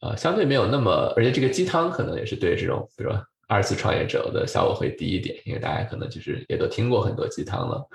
[0.00, 7.88] 呃相对没有那么，而且这个鸡汤可能也是对这种比如说二次创业者的效果会低一点，因为大家可能就是也都听过很多鸡汤了，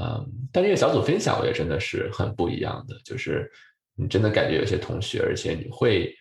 [0.00, 3.46] 嗯，但这个小组分享我觉得真的是很不一样的，就是
[3.94, 6.14] 你真的感觉有些同学，而且你会。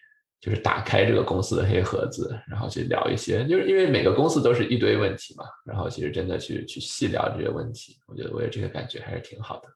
[0.46, 9.70] 就是打开这个公司的黑盒子，然后去聊一些，就是因为每个公司都是一堆问题嘛，然后其实真的去去细聊这些问题，我觉得我有这个感觉还是挺好的。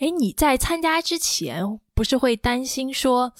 [0.00, 3.32] 哎，你在参加之前不是会担心说，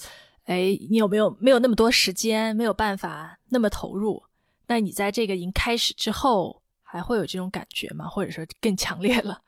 [0.45, 4.23] 哎，你有没有没有那么多时间，没有办法那么投入？
[4.67, 8.07] 那你在这个营开始之后，还会有这种感觉吗？
[8.07, 9.41] 或者说更强烈了？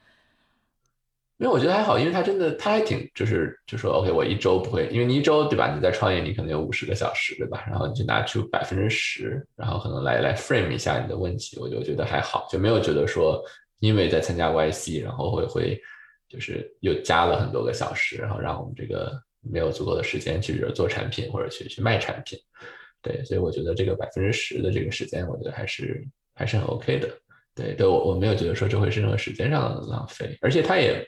[1.39, 5.73] 因为我觉得还好，因为他真的他还挺就是就说 OK，我一周不会，因为你一周对吧？
[5.73, 7.63] 你在创业，你可能有五十个小时对吧？
[7.65, 13.41] 然后你就拿出百分之十，然后可能来来 frame 一下你的问题，我就觉得还好，就没有觉得说
[13.79, 15.81] 因为在参加 YC，然后会会
[16.27, 19.09] 就是又加了很多个小时，然后让我们这个
[19.49, 22.37] 没有足够的时间去做产品或者去去卖产品。
[23.01, 27.07] 对，所以我觉得这个百分之十的这个时间，我觉得还是还是很 OK 的。
[27.55, 31.01] 对，对我我没有觉得说这会是任何时间上的浪费，而且他也。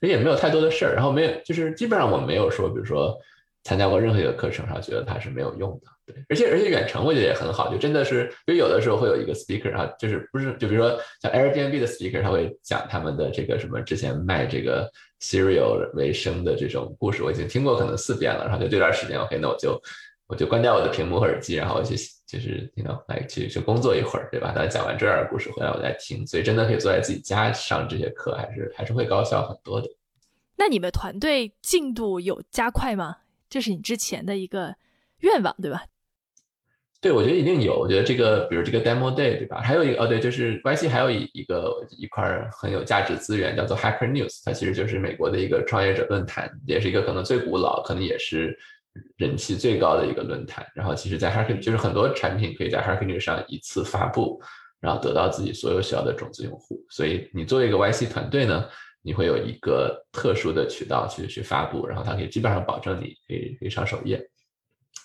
[0.00, 3.16] 也没有太多的事儿，然后没有，就是基本上我没有说，比如说
[3.64, 5.90] 参加过任何一个课程，然后觉得它是没有用的。
[6.06, 19.80] 对，而且而且远程我觉得也很好，就真的是，因为有的时候会有一个 speaker 啊，就是不是就比如说像 Airbnb 的 speaker，他会讲他们的这个什么之前卖这个 cereal 为生的这种故事，我已经听过可能四遍了，然后就这段时间 OK，那我就
[20.26, 21.94] 我就关掉我的屏幕和耳机，然后我去
[22.30, 24.52] 就是你 know 来去去工作一会儿，对吧？
[24.54, 29.88] 大家讲完这段故事回来我再听，所以真的可以坐在自己家上这些课，还是还是会高效很多的。
[30.56, 33.16] 那你们团队进度有加快吗？
[33.48, 34.76] 这是你之前的一个
[35.18, 35.84] 愿望，对吧？
[37.00, 37.78] 对，我觉得一定有。
[37.78, 39.60] 我觉得这个，比如这个 demo day，对吧？
[39.60, 44.42] 还有一个，哦，对，就是 YC 还有一一个一块很有价值资源，叫做 Hacker News。
[44.44, 48.54] 它其实就是美国的一个创业者论坛，也是一个可能最古老，可能也是
[49.16, 50.66] 人气最高的一个论坛。
[50.74, 54.40] 然后，其实，在 Hacker 就是很多产品可以在 Hacker News 上一次发布，
[54.80, 56.84] 然后得到自己所有需要的种子用户。
[56.90, 58.66] 所以，你作为一个 YC 团队呢？
[59.02, 64.22] 你会有一个特殊的渠道去去发布，然后它可以基本上保证你可以可以上首页，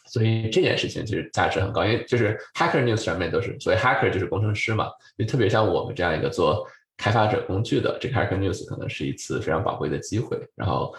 [0.08, 6.68] 所以这件事情其实价值很高，因为就是 Hacker News 上面都是所以 Hacker 就是工程师嘛，就特别像我们这样一个做
[6.98, 10.38] 开发者工具的，这个 Hacker News 可能是一次非常宝贵的机会。
[10.56, 10.94] 然后，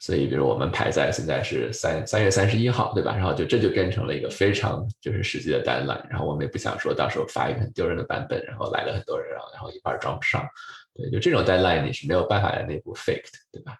[0.00, 3.14] 所以比如我们排在现在是三三月三十一号，对吧？
[3.14, 10.42] 然后就这就变成了一个非常就是实际的 deadline，然后我们也不想说到时候发一个很丢人的版本，然后来了很多人，然后然后一半装不上。
[10.94, 13.76] 对，就这种 deadline 你是没有办法在内部 fake 的，对吧？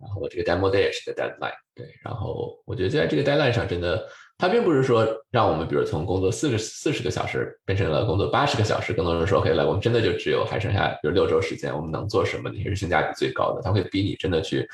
[0.00, 1.92] 然后这个 demo day 也是个 deadline，对。
[2.04, 12.48] 然后我觉得在这个 deadline 上，真的，它并不是说让我们比如从工作四十四十个小时变成了工作八十个小时，更多人说 OK，来，我们真的就只有还剩下比如六周时间，我们能做什么？
[12.48, 14.68] 你是性价比最高的，它会逼你真的去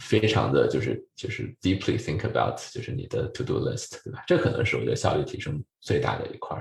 [0.00, 4.24] 非常的就是就是 deeply think about 就是你的 to do list，对吧？
[4.26, 6.58] 这可能是我觉得效率提升最大的一块。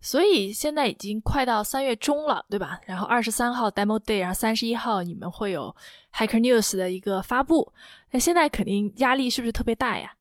[0.00, 2.80] 所以现在已经快到三月中了，对吧？
[2.86, 5.74] 然后二十三号 demo day，然后三十一号你们会有
[6.14, 7.72] Hacker News 的一个发布。
[8.12, 10.14] 那现在肯定压力是不是特别大呀？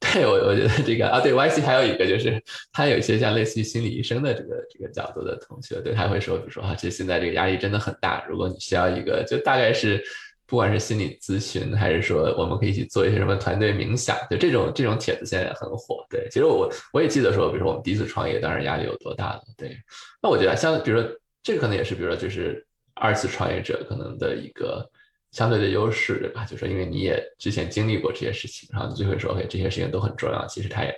[0.00, 8.24] 对，我我觉得这个啊，对 YC 还有一个就是，他有一些像类似于心理医生的这个这个角度的同学，对他会说，比如说啊，这现在这个压力真的很大。
[8.26, 10.02] 如果你需要一个，就大概是。
[10.46, 16.04] 不管是心理咨询，还是说我们可以一起做一些什么团队冥想，就这种这种帖子现在也很火。
[16.10, 19.42] 对，其实我我也记得说，比如说我们第一次创业，当时压力有多大了。
[19.56, 19.74] 对，
[20.22, 21.10] 那我觉得像比如说
[21.42, 24.86] 这个可能也是，比如说就是二次创业者可能的一个
[25.30, 26.44] 相对的优势，对吧？
[26.44, 30.46] 就说因为你也之前经历过这些事情，然后你就会说，OK，这些事情都很重要。
[30.46, 30.94] 其实它也，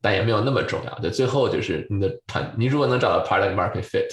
[0.00, 0.98] 但也没有那么重要。
[1.00, 4.06] 就最后就是你的团，你如果能找到 product market fit，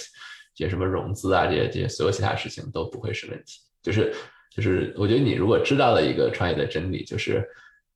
[0.56, 3.60] 这些什么融资啊，这些这些所有其他事情都不会是问题。
[3.82, 4.12] 就是。
[4.50, 7.48] 就是我觉得你如果知道了一个创业的真理，就是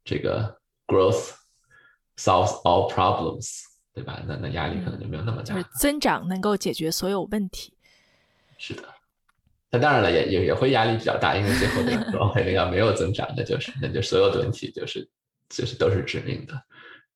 [0.05, 1.33] 这个 growth
[2.17, 3.63] solves all problems，
[3.93, 4.23] 对吧？
[4.27, 5.55] 那那压力可能就没有那么大。
[5.55, 7.75] 就是增长能够解决所有问题。
[8.57, 8.83] 是的，
[9.71, 15.07] 那当然了，也也也会压力比较大，因为最后那个 没有增长，那就是那就所有的问题就是
[15.49, 16.55] 就是都是致命的。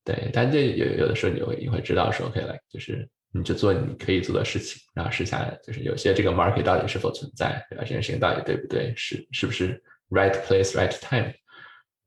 [0.05, 3.09] 对，但这有有的时候你会你会知道说，OK，来就是。
[3.39, 7.85] 你就做你可以做的事情，然后试下来，就是有些这个 market 到底是否存在，对吧？
[7.85, 8.93] 这件事情到底对不对？
[8.97, 11.33] 是是不是 right place right time？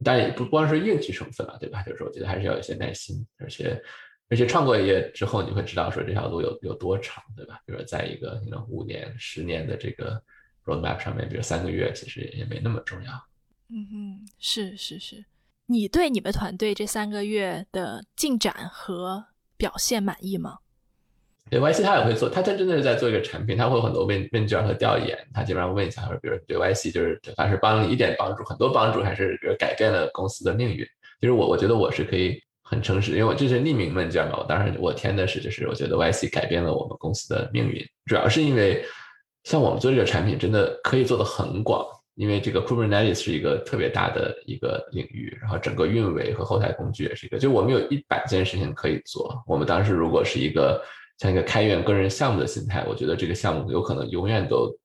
[0.04, 1.82] 但也不光是运气成分了，对吧？
[1.84, 3.82] 就是我觉得还是要有一些耐心，而且
[4.30, 7.60] 而且创过业之后，你会知道说这条路有有多长，对吧？
[7.65, 10.22] 比如说在一个你五年、十年的这个
[10.65, 13.12] roadmap 上面，比如三个月，其实也没那么重要。
[13.70, 15.24] 嗯嗯，是是是，
[15.67, 20.58] 你对你们团队这三个月的进展和表现满意吗？
[21.52, 30.78] 对，YC 他也会做，他他真的是在做一个产品，他会有很多问问卷和调研，他基本上问一下，比如对 YC 就是他是帮你一点帮助，很多帮助，还是改变了公司的命运。
[31.20, 38.82] 其实我我觉得我是可以很诚实，因为我这是匿名问卷嘛，我当然我填的是就是我觉得 YC 改变了我们公司的命运，主要是因为
[39.44, 41.86] 像我们做这个产品真的可以做的很广，
[42.16, 49.44] 因为这个 Kubernetes 是一个特别大的一个领域，然后整个运维和后台工具也是一个，就我们有一百件事情可以做。
[49.46, 50.82] 我们当时如果是一个
[51.22, 54.76] 像一个开源个人项目的心态，我觉得这个项目有可能永远都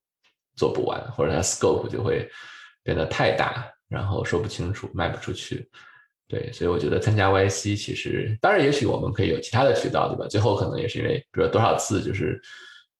[0.55, 2.29] 做不完，或者它 scope 就会
[2.83, 5.67] 变得太大，然后说不清楚，卖不出去。
[6.27, 10.27] 对，所以我觉得参加 YC 其实，当然也许我们可以有其他的渠道，对吧？
[10.29, 12.39] 最后可能也是因为，比如说多少次就是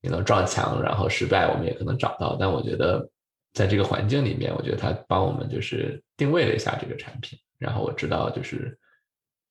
[0.02, 2.36] 你能撞墙，然后失败，我们也可能找到。
[2.40, 3.08] 但我觉得
[3.54, 8.76] 在这个环境里面，我觉得它帮我们就是定位了一下这个产品，然后我知道就是。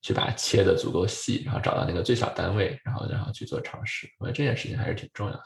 [0.06, 4.08] 去把它切的足够细，然后找到那个最小单位，然后然后去做尝试。
[4.20, 5.42] 我觉得这件事情还是挺重要的。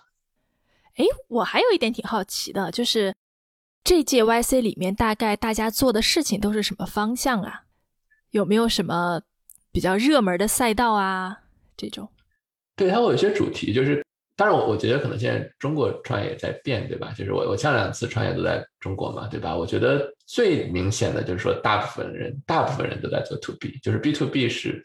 [0.96, 3.14] 哎，我还有一点挺好奇的，就是
[3.82, 7.62] 这届 YC 里面大概大家做的事情都是什么方向啊？
[8.32, 9.22] 有没有什么
[9.72, 11.44] 比较热门的赛道啊？
[11.74, 12.10] 这种？
[12.76, 14.04] 对，它会有一些主题，就是。
[14.40, 17.12] 当然我我觉得可能现在中国创业也在变，对吧？
[17.14, 19.54] 就是我我前两次创业都在中国嘛，对吧？
[19.54, 24.82] 我觉得最明显的就是说，大部分人大部分人都在做 to B，就是 B to B 是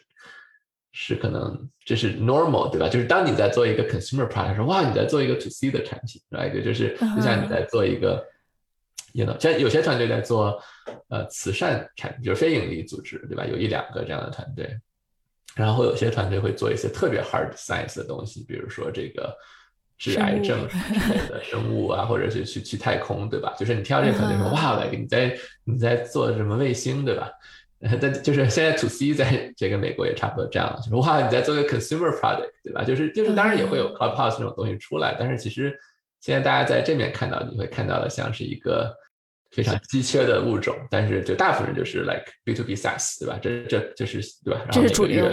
[0.92, 2.90] 是可能这是 normal，对吧？
[2.90, 8.22] 就是当你在做一个 consumer product 说哇，你在做一个 to C 的产品，来一个就是就像你在做一个。
[9.14, 10.62] 也能像有些团队在做，
[11.08, 13.46] 呃，慈善产品，就是非盈利组织，对吧？
[13.46, 14.78] 有一两个这样的团队，
[15.56, 19.34] 然后有些团队会做一些特别 hard science 的东西，比如说这个
[19.98, 20.78] 治癌症 之
[21.10, 23.56] 类的生物啊，或者是去去太空，对吧？
[23.58, 25.34] 就是你听到这个团队说，哇，来你在
[25.64, 27.32] 你在做什么卫星，对吧？
[28.02, 32.84] 但就是现在 to C 在这个美国也差不多这样，就是哇，你在做个 consumer product，对吧？
[32.84, 35.74] 就是就是当然也会有 clubhouse 这种东西出来，但是其实
[36.20, 38.94] 现在大家在这面看到，你会看到的像是一个。
[39.56, 43.40] 非常稀缺的物种，但是就大部分人就是 like B to B SaaS，对吧？
[43.42, 44.68] 这这就是对吧？
[44.70, 45.32] 这是主流。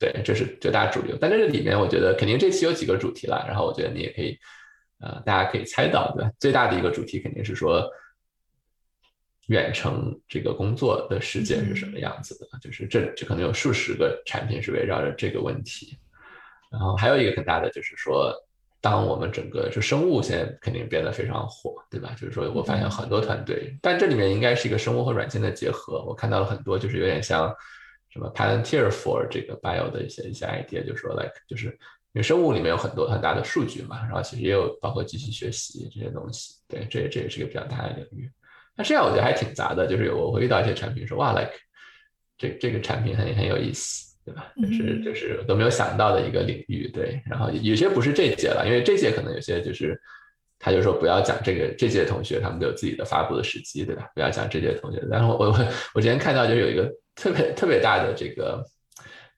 [0.00, 1.16] 对，这是最大主流。
[1.20, 4.36] 但在这里面我觉得肯定这期有几个主题了，然后我觉得你也可以，
[4.98, 6.30] 呃，大家可以猜到，对吧？
[6.40, 7.88] 最大的一个主题肯定是说
[9.46, 15.96] 远程这个工作的世界是什么样子的，就是这这可能有数十个产品是围绕着这个问题。
[16.72, 18.34] 然后还有一个很大的就是说。
[18.88, 22.14] 当我们整个就生物现在肯定变得非常火，对吧？
[22.16, 26.04] 就是说我发现很多团队，但这里面应该是一个生物和软件的结合。
[26.04, 27.52] 我看到了很多，就是有点像
[28.10, 31.66] 什么 Palantir for 这个 bio 的一些一些 idea，就是说 like 就是
[32.12, 36.54] 因为生物里面有很多很大的数据嘛，然后其实也有包括机器学习这些东西。
[36.68, 38.30] 对，这这也是一个比较大的领域。
[38.76, 41.54] 那这样我觉得还挺杂的，就是我会遇到一些产品说哇，like
[42.38, 44.05] 这这个产品很很有意思。
[44.26, 44.52] 对吧？
[44.60, 47.22] 就是就是都没有想到的一个领域，对。
[47.24, 49.96] 然后有些不是这届了，因为这届可能有些就是，
[50.58, 54.10] 他就说不要讲这个这届同学，他们都有自己的发布的时机，对吧？
[54.16, 55.00] 不要讲这届同学。
[55.08, 58.60] 然后我我我之前看到就有一个特别特别大的这个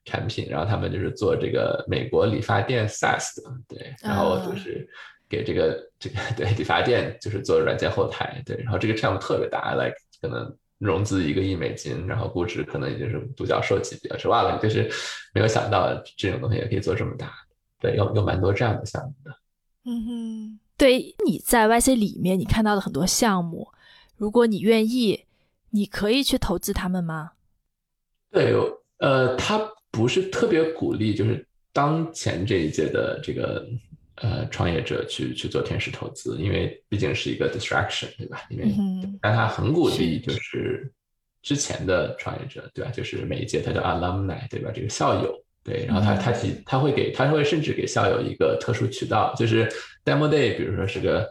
[0.05, 3.93] 产品，然后他们就是做这个美国理发店 SaaS 的，对。
[4.01, 4.89] 然后就是
[5.29, 8.57] 给这个这个对理发店就是做软件后台，对。
[8.63, 10.51] 然后这个项目特别大，like 可能。
[10.79, 14.41] 融资一个亿美金，然后估值可能已经是独角兽级别，是吧？
[14.41, 14.89] 了，就是
[15.33, 17.31] 没有想到这种东西也可以做这么大，
[17.79, 19.37] 对，有有蛮多这样的项目的。
[19.85, 23.67] 嗯哼，对，你在 YC 里面你看到的很多项目，
[24.17, 25.25] 如果你愿意，
[25.69, 27.31] 你可以去投资他们吗？
[28.31, 28.55] 对，
[28.97, 29.59] 呃，他
[29.91, 33.67] 不是特别鼓励，就是当前这一届的这个。
[34.21, 38.41] 呃，创业者去去做天使投资，因为毕竟是一个 distraction，对吧？
[38.49, 38.73] 因为
[39.21, 40.91] 但他很鼓励，就是
[41.41, 42.91] 之前的创业者，对吧？
[42.91, 44.71] 就是每一届他叫 alumni，对吧？
[44.73, 49.67] 这个校友，对，然后他他提他会给他会甚至给校友一个特殊渠道，就是
[50.03, 51.25] demo day，比如说是个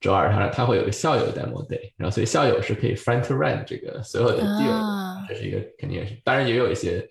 [0.00, 7.08] 周二，他他会有个校友 demo day，然后所以校友是可以 front run 这个所有的 deal，这是一个肯定也是，当然也有一些。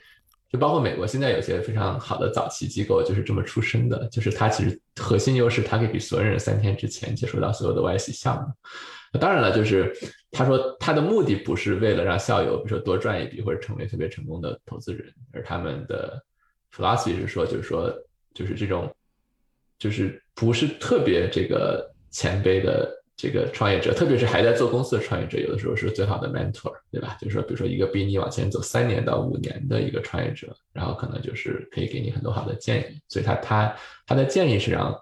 [0.49, 9.19] 就包括美国现在有些非常好的早期机构就是这么出身的，就是它其实核心优势，它可以比所有人三天之前接触到所有的 YC 项目。
[9.19, 9.93] 当然了，就是
[10.31, 16.21] 他说他的目的不是为了让校友比如说多赚一笔或者成为特别成功的投资人，而他们的
[16.75, 17.93] philosophy 是说，就是说
[18.33, 18.93] 就是这种
[19.79, 22.93] 就是不是特别这个前辈的。
[23.17, 27.17] 这个创业者，特别是还在做公司的创业者，有的时候是最好的 mentor，对吧？
[27.19, 33.01] 就是说，比如说一个比你往前走三年到五年的一个创业者，然后可能就是可以给你很多好的建议。
[33.07, 34.95] 所以他他他的建议是让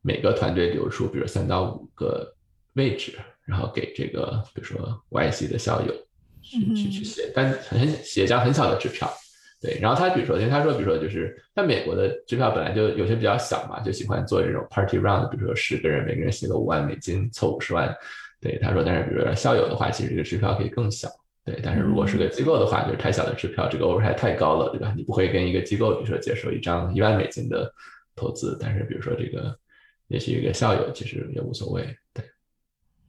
[0.00, 2.34] 每个团队留出，比如三到五个
[2.72, 4.78] 位置，然后给这个比如说
[5.10, 5.92] YC 的校友
[6.40, 9.12] 去去去写，但很写一张很小的支票。
[9.60, 17.92] 对，然后他比如说，因为他说，比如说就是，在美国的支票本来就有些比较小嘛，就喜欢做这种 party round，比如说十个人，每个人写个五万美金，凑五十万。
[18.40, 21.08] 对，他说，但是比如说校友的话，其实这个支票可以更小。
[21.44, 24.94] 对，但是如果是个机构的话，就是太小的支票，这个 overhead 太高了，对吧？
[24.96, 27.68] 你不会跟一个机构，比如说接受一张一万美金的
[28.14, 29.58] 投资，但是比如说这个
[30.06, 31.82] 也许一个校友，其实也无所谓。
[32.14, 32.24] 对，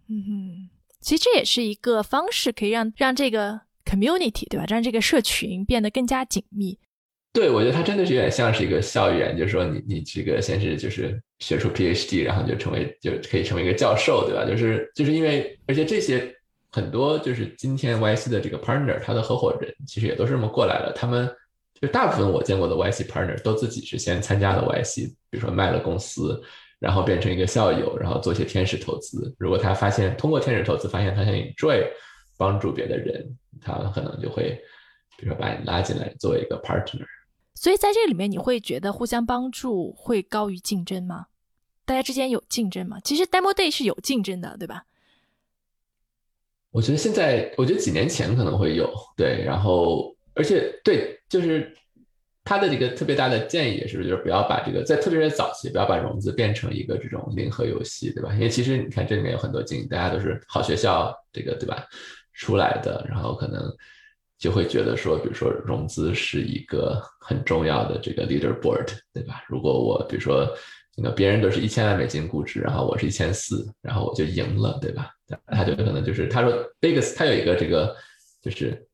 [0.08, 0.70] 嗯哼，
[1.00, 3.69] 其实这也是一个方式，可以让让这个。
[3.90, 4.66] Community 对吧？
[4.68, 6.78] 让这个社群变得更加紧密。
[7.32, 14.46] 对，我觉得它真的是有点像是一个校园，就是说你你这个先是就是学出 PhD，然后就成为就可以成为一个教授，对吧？
[14.46, 16.34] 就是就是因为而且这些
[16.72, 20.92] 很多就是今天 YC 的这个 partner，他的合伙人其实也都是这么过来的。
[20.96, 21.30] 他们
[21.80, 26.42] 就大部分我见过的 YC partner 都自己是先参加了 YC，比如说卖了公司，
[26.80, 29.34] 然后变成一个校友，然后做一些天使投资。
[29.38, 31.88] 如果他发现通过天使投资发现他想 enjoy。
[32.40, 34.58] 帮助别的人，他可能就会，
[35.18, 37.06] 比如说把你拉进来做一个 partner。
[37.54, 41.26] 所以在这里面，你会觉得互相帮助会高于竞争吗？
[41.84, 42.98] 大家之间有竞争吗？
[43.04, 44.86] 其实 demo day 是有竞争的，对吧？
[46.72, 51.76] 我觉得现在，我觉得几年前可能会有，对，然后而且对，就是
[52.46, 58.32] 他的这个特别大的建议也是，就是不要把这个在特别是早期不要把融资变成一个这种零和游戏，对吧？
[58.36, 61.86] 因为其实你看这里面有很多经营，大家都是好学校这个对吧
[62.40, 63.62] 出来的，然后可能
[64.38, 69.44] 就会觉得说，比如说融资是一个很重要的这个 leaderboard，对吧？
[69.48, 70.48] 如果我比如说
[70.98, 75.12] 那个别人都是一千万美金估值，然后我是一千四，然后我就赢了，对吧？
[75.48, 77.96] 他就可能就是他说 biggest，他有一个这个
[78.42, 78.86] 就是。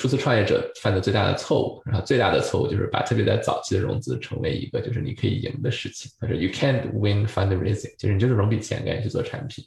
[0.00, 6.08] 初次创业者犯的最大的错误，然后最大的错误就是把特别在早期的融资成为一个就是你可以赢的事情。
[6.20, 9.64] 他说 You can't win fundraising，就是你就是融笔钱赶紧去做产品。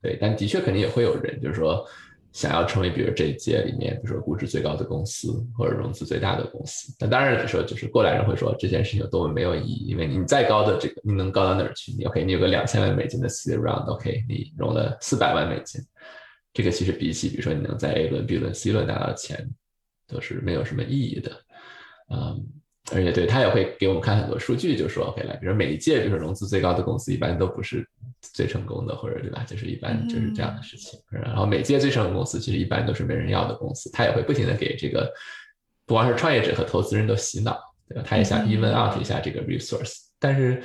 [0.00, 1.86] 对，但的确肯定也会有人就是说
[2.34, 6.94] 想要成为比如这一届里面，比如说估值最高的公司或者融资最大的公司。
[7.00, 11.92] 那当然，就说就是过来人会说这件事情有多么没有意义，因为你再高的这个你能高到哪儿去？
[11.92, 15.80] 你 OK，你有个两千万美金的 C round，OK，你融了四百万美金，
[16.52, 19.48] 这个其实比起比如说你能在 A 轮、B 轮、C 轮拿到钱。
[20.06, 21.32] 都是没有什么意义的，
[22.12, 22.46] 嗯，
[22.92, 27.86] 而且对他也会给我们看很多数据，就说 OK 来，比如每一届就是融资最高的公司，一般都不是
[28.20, 29.42] 最成功的，或者对吧？
[29.46, 31.00] 就是一般就是这样的事情。
[31.10, 35.10] 然后每届最成功公司，其实一般都是没人要的公司，他也会不停的给这个
[35.86, 37.58] 不光是创业者和投资人都洗脑，
[37.88, 38.04] 对吧？
[38.06, 40.62] 他也想 even out 一下这个 resource，但是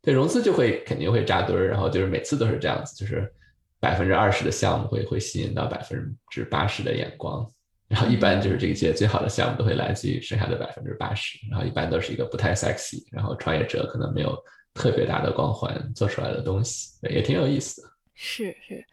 [0.00, 3.30] 对融资就会肯定会扎堆儿，然后就是每次都是这样子，就是
[3.78, 7.46] 百分之二十的项目会会吸引到百分之八十的眼光。
[7.90, 14.32] 然后一般就是这一届最好的项目都会来自于剩下的百分之八十，然后一般都是一个不太 sexy，然后创业者可能没有
[14.74, 17.88] 特别大的光环做出来的东西，也挺有意思的。
[18.14, 18.86] 是是，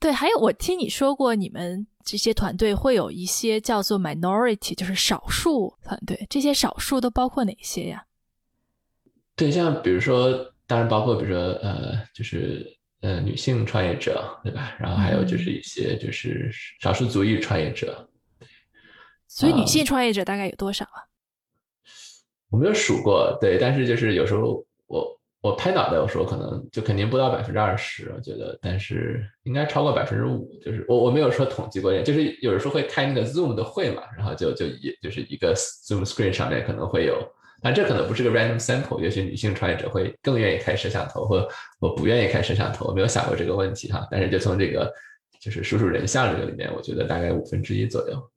[0.00, 8.04] 对，还有我听你说过，你们这些团队会有一些叫做 minority，就是少数团队，这些少数都包括哪些呀？
[9.36, 12.66] 对，像比如说，当然包括比如说呃，就是
[13.00, 14.74] 呃女性创业者，对吧？
[14.80, 18.04] 然后还有就是一些就是少数族裔创业者。
[19.32, 21.06] 所以女性创业者大概有多少啊？
[22.50, 30.52] 我没有数过，对，但是就是有时候我我拍脑袋我说可能就肯定不到百分之二十，我觉得，但是应该超过百分之五。
[30.60, 37.16] 就是我我没有说统计过，就是有的时候会开那个 Zoom 的会嘛，然后就就也就是一个 Zoom screen 上面可能会有，
[37.62, 44.06] 但这可能不是个 random sample，也许女性创业者会更愿意开摄像头，或我不愿意开摄像头，我没有想过这个问题哈。
[44.10, 44.92] 但是就从这个
[45.40, 48.29] 就是数数人像这个里面，我觉得大概五分之一左右。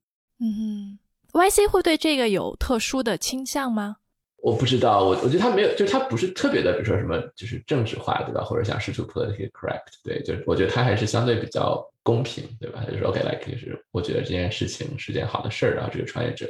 [0.43, 0.99] 嗯
[1.31, 3.95] ，YC 会对这个有特殊的倾向吗？
[4.41, 8.43] 我不知道，我我觉得他没有，就是他不是特别的，比如说什么就是政治化，对吧？
[8.43, 12.83] 或者像试图 politically correct，对，就是我觉得他还是相对比较公平，对吧？
[12.91, 16.45] 就是 OK，like 就是我觉得这件事情是件好的事儿，然后这个创业者，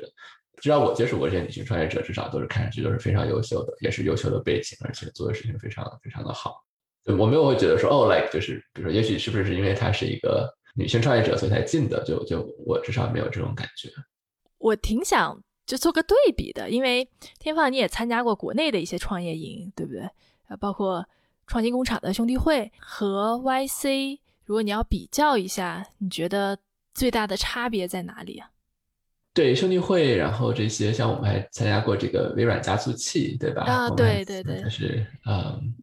[0.60, 6.64] 至少我接触过这些女性创业者，至少都是看上去都是非常优秀的，也是优秀的背景，而且做的事情非常非常的好。
[7.06, 10.52] 我没有会觉得说，哦，like 就是比如说，也许是不是是因为他是一个。
[10.76, 13.90] 女性创业者所以才进的，就就我至少没有这种感觉。
[14.58, 17.08] 我挺想就做个对比的，因为
[17.38, 20.10] 天放你也参加过国内的一些创业营，对不对？
[20.48, 21.08] 呃，包括
[21.46, 26.58] 创新工厂的兄弟会和 YC，如果你要比较一下，你觉得
[26.94, 28.50] 最大的差别在哪里啊？
[29.34, 33.64] 对兄弟会，然后这些像我们还参加过这个微软加速器，对吧？
[33.64, 35.76] 啊，对对对，就是嗯，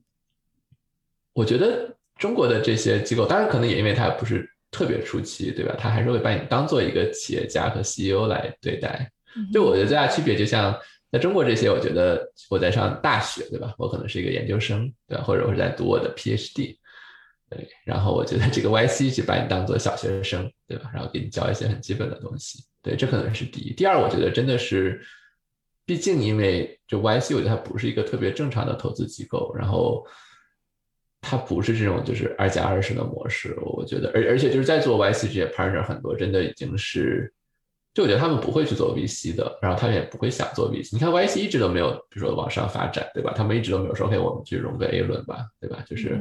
[1.33, 4.51] 我觉得中国的这些机构，当然可能也因为它不是。
[4.71, 5.75] 特别初期，对吧？
[5.79, 9.11] 他还是会把你当做一个企业家和 CEO 来对待。
[9.53, 10.77] 就我觉得最大区别，就像
[11.11, 13.75] 在中国这些，我觉得我在上大学，对吧？
[13.79, 15.25] 我可能是一个研究生，对吧？
[15.25, 16.77] 或者我是在读我的 PhD，
[17.49, 17.69] 对。
[17.85, 20.91] 然后我觉得这个 YC 就把你当做小学生，对吧？
[20.95, 23.73] 然后给你教一些很基本的东西，对，这可能是第一。
[23.73, 25.01] 第二，我觉得真的是，
[25.85, 30.07] 毕竟因为就 YC，我觉得它不是一个特别正常的投资机构，然后。
[31.21, 37.33] 它不是这种就是二加二式的模式，我觉得，而而且就是在做 YC 这些 partner 很多真的已经是，
[37.93, 40.91] 就我觉得他们不会去做 VC 的，然后他们也不会想做 VC。
[40.93, 43.33] 你看 YC 一直都没有，比如说往上发展，对吧？
[43.37, 45.85] 他们一直都没有说，OK，我们去融个 A 轮吧，对吧？
[45.87, 46.19] 就是，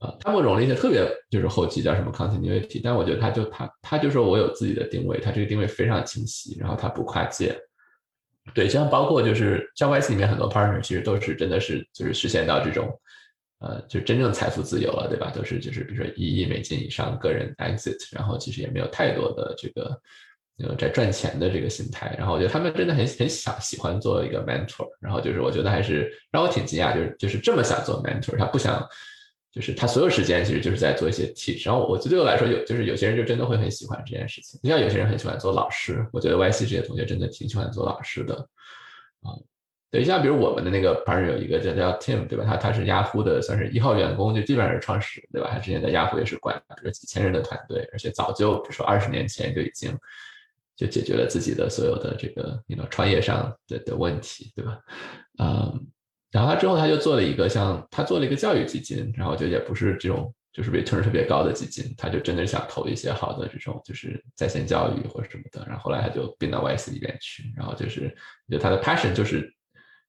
[0.00, 7.58] 呃，他们融了一些特别就是后期叫什么 continuity，但我觉得他就他他就说我有自己的定位，他这个定位非常清晰，然后他不跨界。
[8.54, 12.88] 对，像包括就是像 YC 里面很多 partner 其实都是真的是就是实现到这种。
[13.58, 15.32] 呃，就真正财富自由了，对吧？
[15.34, 19.98] 都是就是比如说一亿美金以上个人 exit，然后其实也没有太多的这个
[20.58, 22.14] 呃在赚钱的这个心态。
[22.18, 28.86] 然后我觉得他们真的很很想喜欢做一个 mentor，然后就是我觉得还是让我挺惊讶，就是就是这么想做 mentor，他不想
[29.50, 31.58] 就是他所有时间其实就是在做一些 T。
[31.64, 38.46] 然后我对我来说有就是有些人就真的会很喜欢这件事情，就像有些人很喜欢做老师，我觉得 YC 这些同学真的挺喜欢做老师的。
[39.96, 42.44] 对，像比如我们的那个 partner 有一个叫叫 Tim，对吧？
[42.44, 45.48] 他他是雅虎的，算是一号员工，就基本上是创始，对吧？
[45.50, 49.96] 他之前在雅虎也是管比如几千人的团队，而且早就比如说二十年前就已经
[50.76, 54.78] 就解决了自己的所有的这个你 know 创业上的的问题，对吧？
[55.38, 55.86] 嗯，
[56.30, 68.14] 然后他之后他就做了一个像他做了一个教育基金，然后就也不是这种就是 return 特别高的基金，他就真的想投一些好的这种就是在线教育或者什么的，然后后来他就并到 YC 里边去，然后就是
[68.50, 69.50] 就他的 passion 就是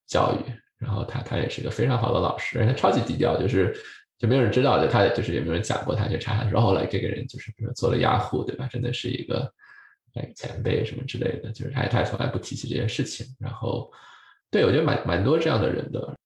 [0.07, 3.75] 教育，然后他他也是一个非常好的老师，而且他超级低调，就是
[4.17, 8.67] 就没有人知道，就他就是也没有人讲过他去查，然后后来这个人就是比如做了雅虎，对吧？
[8.71, 9.51] 真的是一个。
[10.13, 13.23] 哎前辈什么之类的，就是他他从来不提起这些事情。
[13.39, 13.87] 然后，
[14.49, 16.17] 对我觉得蛮蛮多这样的人的，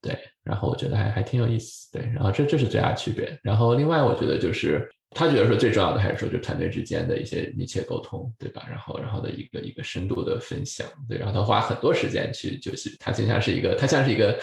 [0.00, 0.18] 对。
[0.42, 2.06] 然后我觉得还还挺有意思，对。
[2.14, 3.38] 然后这这是最大区别。
[3.42, 8.66] 然后另外我觉得就是他觉得说最重要的还是说就团队之间的一些密切沟通，对吧？
[8.68, 11.18] 然后然后的一个一个深度的分享，对。
[11.18, 14.38] 然后他花很多时间去就是他就像是一个他像是一个。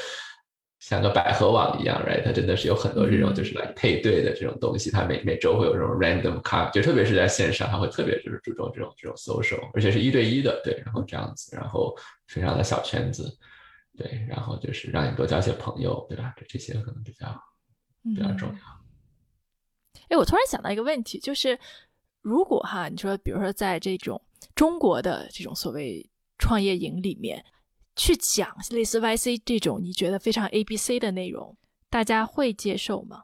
[0.82, 2.24] 像个百合网一样，right？
[2.24, 4.92] 他真的是有很多这种就是来配对的这种东西。
[4.92, 10.80] 他每每周会有这种 random card，就特别是在线上，他会特别就是注重这种这种 social，而且是一对一的，对。
[10.86, 11.96] 然后这样子，然后
[12.28, 13.36] 非常的小圈子，
[13.98, 14.24] 对。
[14.30, 16.32] 然后就是让你多交些朋友，对吧？
[16.38, 17.36] 这这些可能比较
[18.04, 18.85] 比较重要。
[20.10, 21.60] 哎，我突然想到一个问题，就是
[22.22, 24.22] 如果哈，你说比如说在这种
[24.54, 27.44] 中国的这种所谓创业营里面。
[27.98, 31.56] 去讲类似 YC 这种你觉得非常 A B C 的内容，
[31.90, 33.24] 大家会接受吗？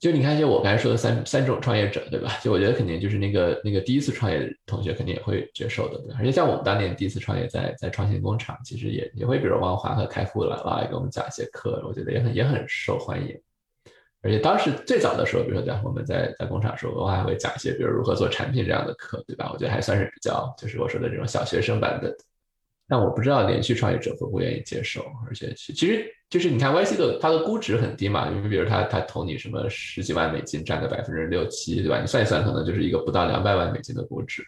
[0.00, 2.36] 就你看，就我刚才说的三三种创业者，对吧？
[2.42, 6.12] 就我觉得肯定就是那个那个第一次创业的同学肯定也会接受的，对。
[6.16, 13.40] 而且像我们当年第一次创业在在创新工厂，其实也也会比如王华和开复来来给我们讲一些课，我觉得也很也很受欢迎。
[14.22, 19.50] 而且当时最早的时候，比如说在我们在在工厂的时候，我还会讲一些比如如何做产品这样的课，对吧？
[19.52, 22.14] 我觉得还算是比较就是我说的这种小学生版本。
[22.88, 32.00] 但我不知道连续创业者会不会愿意接受，而且其实就是你看 YC 的它的估值很低嘛，因为比如他他投你什么十几万美金，占个百分之六七，对吧？
[32.00, 34.40] 你算一算，可能就是一个不到两百万美金的估值。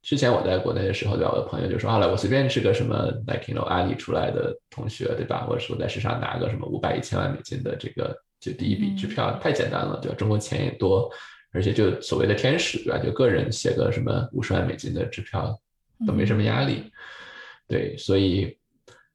[0.00, 1.32] 之前我在国内的时候，对吧？
[1.34, 5.44] 我的朋友就说，好了，我随便是个什么 like no 阿里出来的同学，对吧？
[5.46, 10.16] 或者说在市场拿个什么五百一千万美金的这个就第一笔支票，太简单了，对吧？
[10.16, 11.10] 中国钱也多，
[11.52, 12.98] 而且就所谓的天使，对吧？
[12.98, 15.58] 就个人写个什么五十万美金的支票
[16.06, 16.84] 都没什么压力。
[17.66, 18.54] 对，所以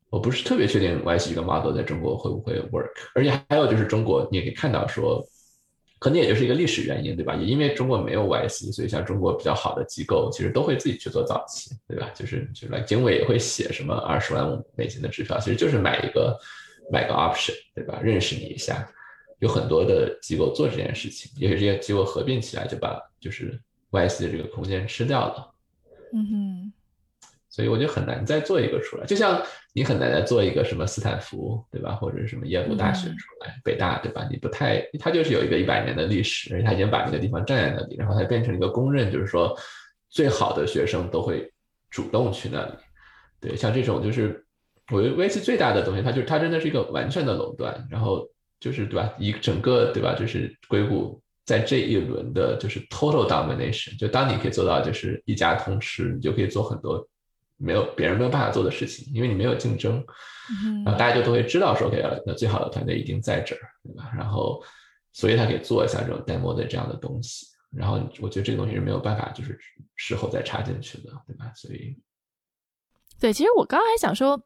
[0.09, 5.23] 我不是特别确定 YC 这个 model 在中国会不会 work，而且还有就是中国你也可以看到说，
[5.99, 7.35] 可能也就是一个历史原因，对吧？
[7.35, 12.09] 也因为中国没有 YC，所以像中国比较好的机构其实都会自己去做早期，对吧？
[12.15, 16.35] 就是就是经纬也会写什么二十万美金的支票，其实就是买一个
[16.91, 17.99] 买个 option，对吧？
[18.01, 18.89] 认识你一下，
[19.39, 23.59] 有很多的机构做这件事情，也许这些机构合并起来就把就是
[23.91, 25.53] YC 的这个空间吃掉了。
[26.13, 26.73] 嗯哼。
[27.51, 29.41] 所以我觉得很难再做一个出来，就像
[29.73, 31.95] 你很难再做一个什么斯坦福，对吧？
[31.95, 34.25] 或者什么耶鲁大学出来，北大，对吧？
[34.29, 39.57] 你不太，它就是有一个一百年的历史，而且它已经把那个地方占在那里，然后它变成一个公认，就是说
[40.09, 41.51] 最好的学生都会
[41.89, 42.71] 主动去那里。
[43.41, 44.45] 对，像这种就是
[44.91, 48.29] 我觉得 YC 最大的东西，它就是它真的是一个完全的垄断，然后
[48.59, 49.13] 就是对吧？
[49.17, 50.13] 一整个对吧？
[50.13, 57.07] 就是硅谷在这一轮的就是 total domination，就当你可以做到就是一家通吃，你就可以做很多。
[57.61, 60.01] 没有别人没有办法做的事情，因为你没有竞争，
[60.85, 64.09] 然后大家就都会知道说，OK，那最好的团队一定在这儿，对吧？
[64.15, 64.63] 然后，
[65.11, 67.45] 所以他可以做一下这种 demo 的这样的东西。
[67.69, 69.59] 然后，我觉得这个东西是没有办法就是
[69.97, 71.51] 事后再插进去的，对吧？
[71.53, 71.97] 所以，
[73.19, 74.41] 对，其实我刚刚还想说，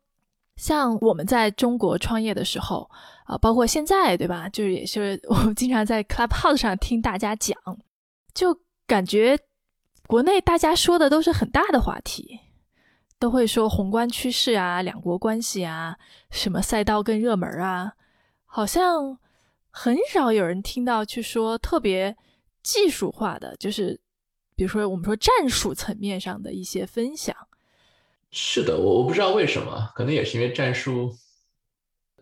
[0.56, 2.90] 像我们在中国创业的时候
[3.26, 4.50] 啊，包括现在，对吧？
[4.50, 7.58] 就是也是我们经常在 Clubhouse 上听大家讲，
[8.34, 9.40] 就感觉
[10.08, 12.40] 国内大家说的都是很大的话题。
[13.20, 15.98] 都会说宏观趋势啊，两国关系啊，
[16.30, 17.94] 什么赛道更热门啊，
[18.44, 19.18] 好像
[19.70, 22.18] 很少有人听到去说特别
[22.62, 23.98] 技术化的，就是
[24.58, 27.34] 比如说我们说战术层面上的一些分享。
[28.30, 31.16] 是的，我我不知道为什么，可能也是因为战术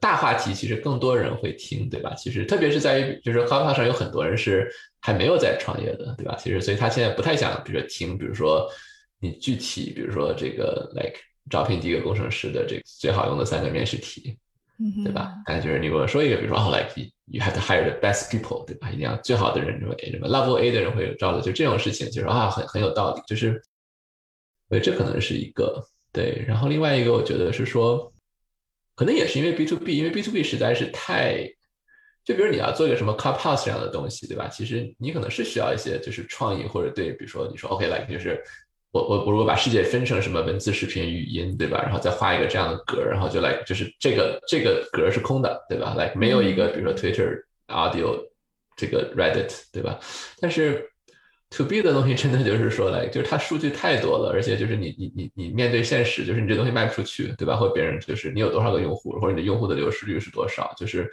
[0.02, 2.14] 大话题其实更多人会听，对吧？
[2.16, 6.36] 其实特别是在于就是 o p 上有很多人是还没有在创业的，对吧？
[6.38, 8.70] 其实所以他现在不太想，比如说听，比如说。
[9.24, 14.36] 你具体比如说这个，like 招聘第一个工程师的这个最好用的三个面试题，
[15.04, 15.36] 对吧？
[15.46, 16.90] 刚才就是你跟我说一个，比如说哦，like
[17.28, 18.90] you have to hire the best people，对吧？
[18.90, 23.62] 一定要最好的人，什么什么 level A 的人会有招的，就这种事情，就是啊，很很有道理，就是，
[24.70, 26.44] 所以这可能是一个对。
[26.48, 28.12] 然后另外一个，我觉得是说，
[29.02, 31.44] 可能也是因为 B to B，因为 B to B 实在是太，
[32.24, 34.48] 就比如你要做一个什么 c a r p a s s 这样的东西，对吧？
[34.48, 38.40] 其实你可能是需要一些就是创意或者对，比如说你说 OK，like 就是。
[38.94, 41.82] 我我我如果把世界分成什么文字、视频、语音，对吧？
[41.82, 45.94] 然后再画一个这样的格，然后就来就是这个这个格是空的，对吧？
[45.98, 48.22] 来没有一个比如说 Twitter、Audio
[48.76, 49.98] 这个 Reddit，对吧？
[50.42, 50.91] 但是
[51.52, 57.58] to B 的东西真的就是说来，就是它数据太多了，而且就是你你你你面对现实，就是你这东西卖不出去，对吧？
[57.58, 61.12] 或别人就是你有多少个用户，或者你的用户的流失率是多少，就是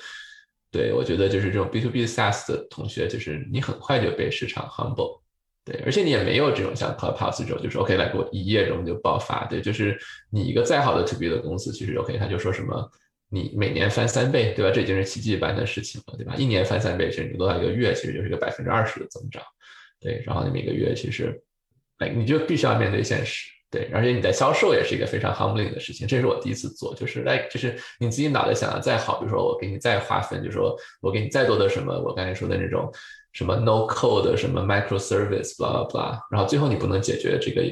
[0.71, 5.21] 对我觉得就是这种 B to B SaaS 的同学，就是你很快就被市场 humble，
[5.65, 9.99] 对，而且你也没有这种像 Clubhouse 这种，就是 OK 来给我一夜中就爆发，对，就是
[10.31, 12.89] 你一个再好的 to B 的公司，其实 OK 他就说什么。
[13.31, 14.71] 你每年翻三倍，对吧？
[14.75, 16.35] 这已经是奇迹般的事情了，对吧？
[16.39, 19.43] 一年翻三倍，甚至多到一个月，其实就是一个百分之二十的增长，
[20.01, 20.23] 对。
[20.27, 21.41] 然后你每个月其实，
[21.99, 23.91] 哎，你就必须要面对现实，对。
[23.93, 32.93] 而且你在销售也是一个非常 humbling 的事情，这是我第一次做，就是来，就是你自己脑袋想的再好，比如说我给你再划分，就说我给你再多的什么，我刚才说的那种
[33.33, 37.63] 什么 no code 什么 microservice，blah blah blah，然后最后你不能解决这个。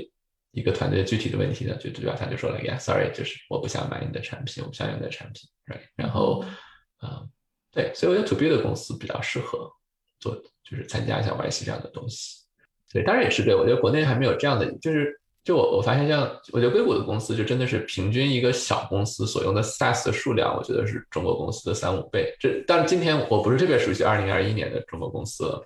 [0.52, 5.82] 一个团队具体的问题呢，就主要他就说了，Yeah，Sorry，就是我不想买你的产品，我不想用你的产品，Right？
[5.94, 6.42] 然后，
[6.96, 7.24] 啊，
[7.70, 9.70] 对，所以我觉得 To B 的公司比较适合
[10.30, 12.44] 做，就是参加一下 YC 这样的东西。
[12.92, 16.22] 对，当然也是对，我觉得国内还没有这样的，就是就我我发现，像
[16.52, 22.34] 我觉得硅谷的公司就真的是平均一个小公司所用的 SaaS 的数量，我觉得是中国公司的三五倍。
[22.40, 25.60] 这但是今天我不是特别熟悉二零二一年的中国公司，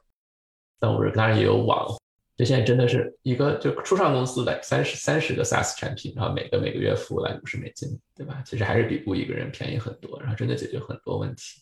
[0.78, 1.96] 但我是当然也有网。
[2.36, 7.86] 就现在真的是一个就初创公司来三十三十个 SaaS 产品，然后每个每个月付来五十美金，
[8.16, 8.42] 对吧？
[8.46, 11.61] 其实还是比雇一个人便宜很多，然后真的解决很多问题。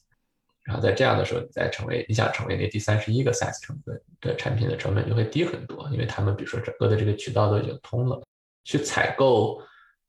[0.68, 8.22] 然后在这样的时候，你再成为你想成为那第三十一个 SaaS 成本的产品的成本就会低很多，因为他们比如说整个的这个渠道都已经通了，
[8.64, 9.58] 去采购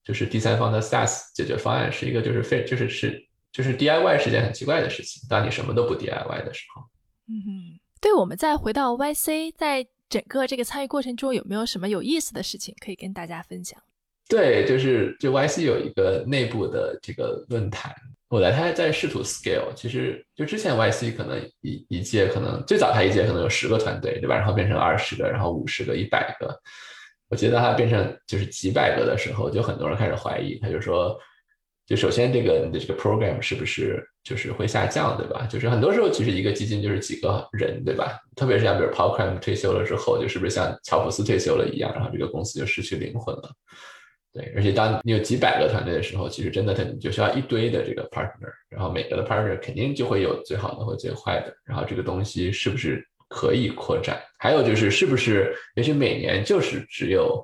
[0.03, 5.23] 就是第三方的 SaaS 解决方案是一个就是非就是是就是 DIY 是件很奇怪的事情。
[5.29, 6.83] 当你什么都不 DIY 的时候，
[7.29, 9.87] 嗯，对，我们再回到 YC 在。
[10.09, 13.79] 整个这个参与过程中有没有什么有意思的事情可以跟大家分享？
[14.27, 17.95] 对，就是就 YC 有一个内部的这个论坛，
[18.29, 19.73] 我来他还在试图 scale。
[19.75, 24.35] 其实就之前 YC 可能一一届可能最早他一届可能有十个团队，对吧？
[24.37, 26.57] 然后变成二十个，然后五十个、一百个。
[27.29, 31.19] 我觉得他变成就是几百个的时候，就很多人开始怀疑，他就说。
[31.87, 35.47] 就首先，这个你的这个 program 是不是就是会下降，对吧？
[35.49, 38.19] 就是很多时候，其实一个基金就是几个人，对吧？
[38.35, 43.51] 特别是像比如 Paul Cram 退休了之后，就是不是像乔布斯退休了一样，然后这个公司就失去灵魂了。
[44.55, 54.19] 而且当你有几百个团队的时候，其实真的他就需要一堆的这个 partner，然后每个的 partner 肯定就会有最好的或最坏的，然后这个东西是不是可以扩展？
[54.37, 57.43] 还有就是是不是也许每年就是只有。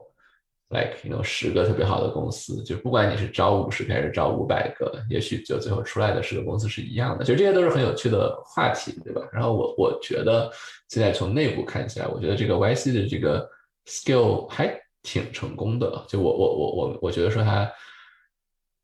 [0.69, 7.23] like you know 十个特别好的公司，就不管你是招五十个还是招五百个，也许就最后出来的十个公司是一样的。
[7.23, 9.21] 就这些都是很有趣的话题，对吧？
[9.31, 10.51] 然后我我觉得
[10.89, 13.47] 现在从内部看起来，我觉得这个 YC 的这个
[13.85, 14.75] skill 还
[15.05, 16.05] 挺成功的。
[16.09, 17.71] 就我我我我我觉得说他，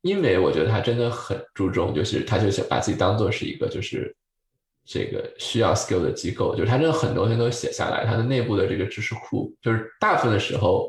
[0.00, 4.16] 因为我觉得他真的很注重，就是他就想把自己当做是一个就是
[4.86, 10.88] 这个需要 skill 的机构，就是他真的很多东西都写下来，他的内部的这个知识库，就是大部分的时候。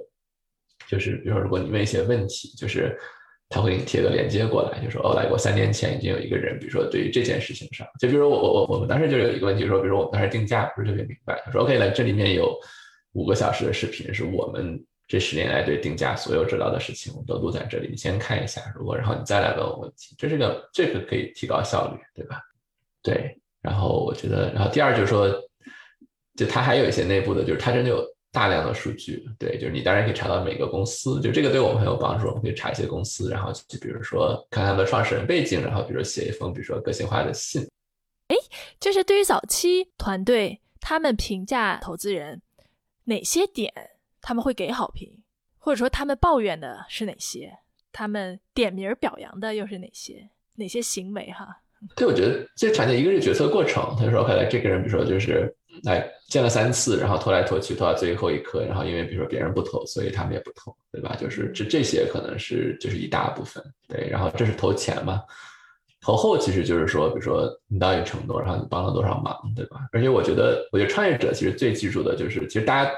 [0.86, 2.96] 就是比如说，如果你问一些问题，就是
[3.50, 12.54] 他会给你贴个链接过来，就说哦，来过三年前已经有一个人，比如说对于这件事情上，就比如说我我我我们当时就有一个问题说，比如说我们当时定价不是特别明白，他说 OK，来这里面有
[13.14, 14.78] 五个小时的视频，是我们
[15.08, 22.42] 这十年来对定价所有知道的事情，我们都录在这里，你先看一下，如果然后你再来问我问题，这是个这个可以提高效率，对吧？
[23.02, 25.30] 对，然后我觉得，然后第二就是说，
[26.36, 28.04] 就他还有一些内部的，就是他真的有。
[28.34, 32.26] 大量的数据，对，就是你当然可以查到每个公司，就这个对我们很有帮助。
[32.30, 37.62] 我们可以查一些公司，然后就比如说看他们的创始人背景，然后比如说写一封比如说个性化的信。
[38.30, 38.36] 哎，
[38.80, 42.42] 就是对于早期团队，他们评价投资人
[43.04, 43.72] 哪些点
[44.24, 45.08] 他们会给好评，
[45.60, 47.56] 或者说他们抱怨的是哪些，
[47.92, 51.60] 他们点名表扬的又是哪些，哪些行为哈？
[51.96, 55.56] 对，我觉得最常见一个是决策过程，他说，看来这个人比如说就是。
[55.82, 61.16] 来见了三次，然后拖来拖去拖到最后一刻，然后因为比如说别人不投，所以他们也不投，对吧？
[61.20, 64.08] 就是这这些可能是就是一大部分，对。
[64.08, 65.24] 然后这是投钱嘛，
[66.00, 69.80] 投后其实就是说，比如说你到一个程度，然后你帮了多少忙，对吧？
[69.92, 72.92] 而且我觉得，我觉得创业者其实最记住的就是，其实大家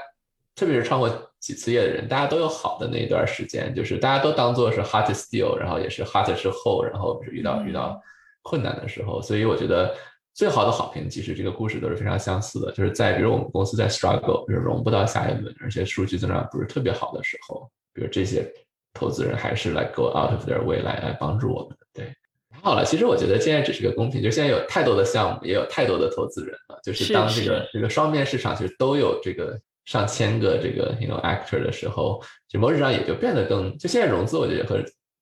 [0.56, 7.96] 特别是创过几次业的人，大家都有好的那一段时间，就是大家都当做是 hot still，然后也是 hot 之后，然后遇到遇到
[8.42, 9.94] 困难的时候，所以我觉得。
[10.36, 18.46] 最好的好评，其实这个故事都是非常相似的，就是在比如我们公司在 struggle，就是融不到下一轮，而且数据增长不是特别好的时候，比如这些
[18.92, 21.86] 投资人还是来 go out of their way 来来帮助我们的。
[21.94, 22.14] 对，
[22.60, 34.78] 好了，其实我觉得现在只是个公平，就现在有太多的项目，也有太多的投资人了，就是当这个这个双面市场其实都有这个上千个这个 you know actor 的时候，就某种上也就变得更，就现在融资我觉得和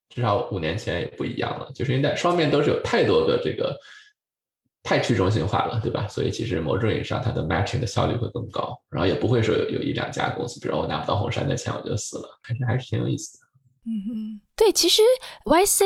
[0.09, 3.73] 至少五年前也不一样了，就是因为双面都是有太多的这个。
[4.87, 6.07] 太去中心化了，对吧？
[6.07, 13.45] 所以其实某种意义上，它的 matching 的效率会更高，然后也不会说有有一两家公司，比如我拿不到红杉的钱我就死了，还是还是挺有意思的。
[13.87, 15.01] 嗯嗯，对，其实
[15.45, 15.85] YC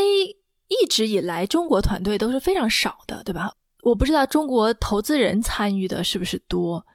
[0.67, 3.53] 一直以来中国团队都是非常少的，对吧？
[3.83, 6.85] 我不知道中国投资人参与的是不是多。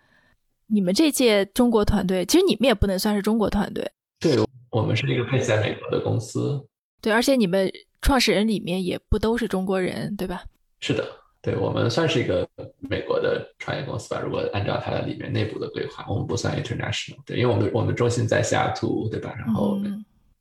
[0.74, 3.88] 你们这届中国团队，其实你们也不能算是中国团队。
[4.18, 4.36] 对，
[4.70, 6.60] 我们是一个配在美国的公司。
[7.00, 7.70] 对，而且你们
[8.02, 10.42] 创始人里面也不都是中国人，对吧？
[10.80, 11.06] 是的。
[11.40, 12.48] 对我们算是一个
[12.80, 14.20] 美国的创业公司吧。
[14.20, 17.18] 如果按照它的里面内部的规划，我们不算 international。
[17.24, 19.32] 对，因为我们我们中心在西雅图，对吧？
[19.38, 19.78] 然后，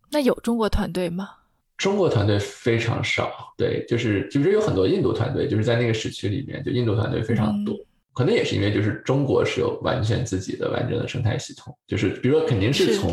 [0.10, 1.30] 那有中国团队吗？
[1.78, 3.54] 中国团队非常少。
[3.58, 7.78] 对，就是就是有很多印度团队，就是在那个时区里面，就印度团队非常多。
[8.14, 13.12] 可能也是因为就是中国是有完全自己的完整的生态系统，就是比如说肯定是从。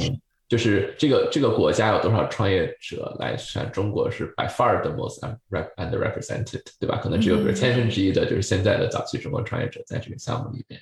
[0.51, 3.71] 就是这个这个国家有多少创业者来算？
[3.71, 5.21] 中国是 by far the most
[5.77, 6.99] underrepresented，对吧？
[7.01, 10.81] 可能只有比如千分之一的，就是现在的早期中国创业者在这个项目里面。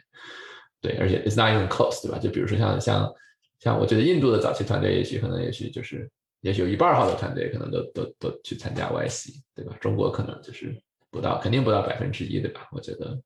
[0.81, 2.17] 对，而且 it's not even close，对吧？
[2.19, 3.15] 就比如说像像
[3.61, 6.11] 像，我觉得印度的早期团队，也许可能也许就是
[6.41, 9.77] 也许有一半号的团队可能都都都去参加 YC，对吧？
[9.83, 10.75] 中国可能就是
[11.11, 12.67] 不到，肯定不到百分之一，对吧？
[12.73, 13.21] 我觉得。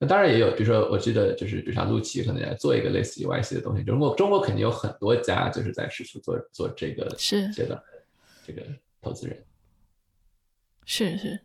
[0.00, 3.82] 那当然也有，比如说，我记得就是，比如像陆琪可能要做一个类似于 YC 的东西。
[3.82, 7.82] 中国中国肯定有很多家就是在试图做做这个是阶段
[8.46, 8.62] 这个
[9.02, 9.44] 投资人
[10.86, 11.40] 是是，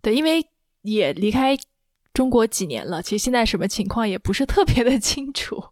[0.00, 0.46] 对，因为
[0.80, 1.54] 也离开
[2.14, 5.62] 中国几年了，其实现在什么情况也不是特别的清楚。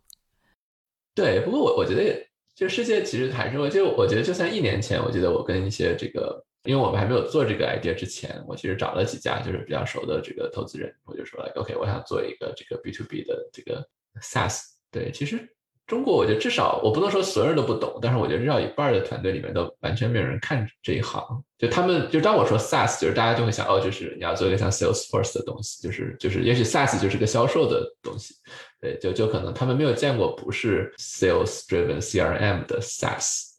[1.14, 6.44] 对，不过我我觉得，就世界其实还是，会就我觉得，就算一年前，我记得我跟一些这个。
[6.64, 13.86] 因为我们还没有做这个 idea 之前，我其实找了几家就是比较熟的这个投资人，我就说了，OK，我想做一个这个 B to B 的这个
[14.20, 14.60] SaaS。
[14.90, 15.48] 对，其实
[15.86, 21.22] 中国我觉得至少我不能说所有人都不懂，但是我觉得至少一半的团队里面都完全没有人看这一行。
[21.58, 28.34] 就他们就当我说 SaaS，就是大家就会想，哦，就是你要做一个像 Salesforce 的东西，就是就是也许 SaaS 就是个销售的东西。
[28.80, 33.53] 对，就就可能他们没有见过不是 Sales driven CRM 的 SaaS。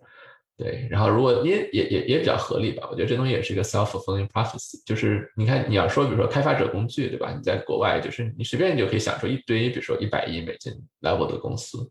[0.58, 7.34] 对，然后如果也也也也比较合理吧，我觉得这东西也是一个 self-fulfilling prophecy，就是你看你要说，比如说开发者工具，对吧？
[7.36, 11.90] 你在国外就是你随便你就可以想出一堆，比如说一百亿美金 level 的公司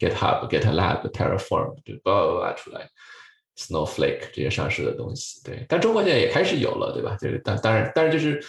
[0.00, 2.88] ，GitHub、GitLab、Terraform 就叭叭叭出来
[3.56, 5.64] ，Snowflake 这些上市的东西，对。
[5.68, 7.16] 但中国现在也开始有了，对吧？
[7.20, 8.44] 就是但当然，但是就是，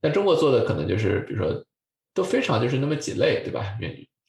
[0.00, 1.62] 但中国做的可能就是比如说
[2.14, 3.76] 都非常就是那么几类，对吧？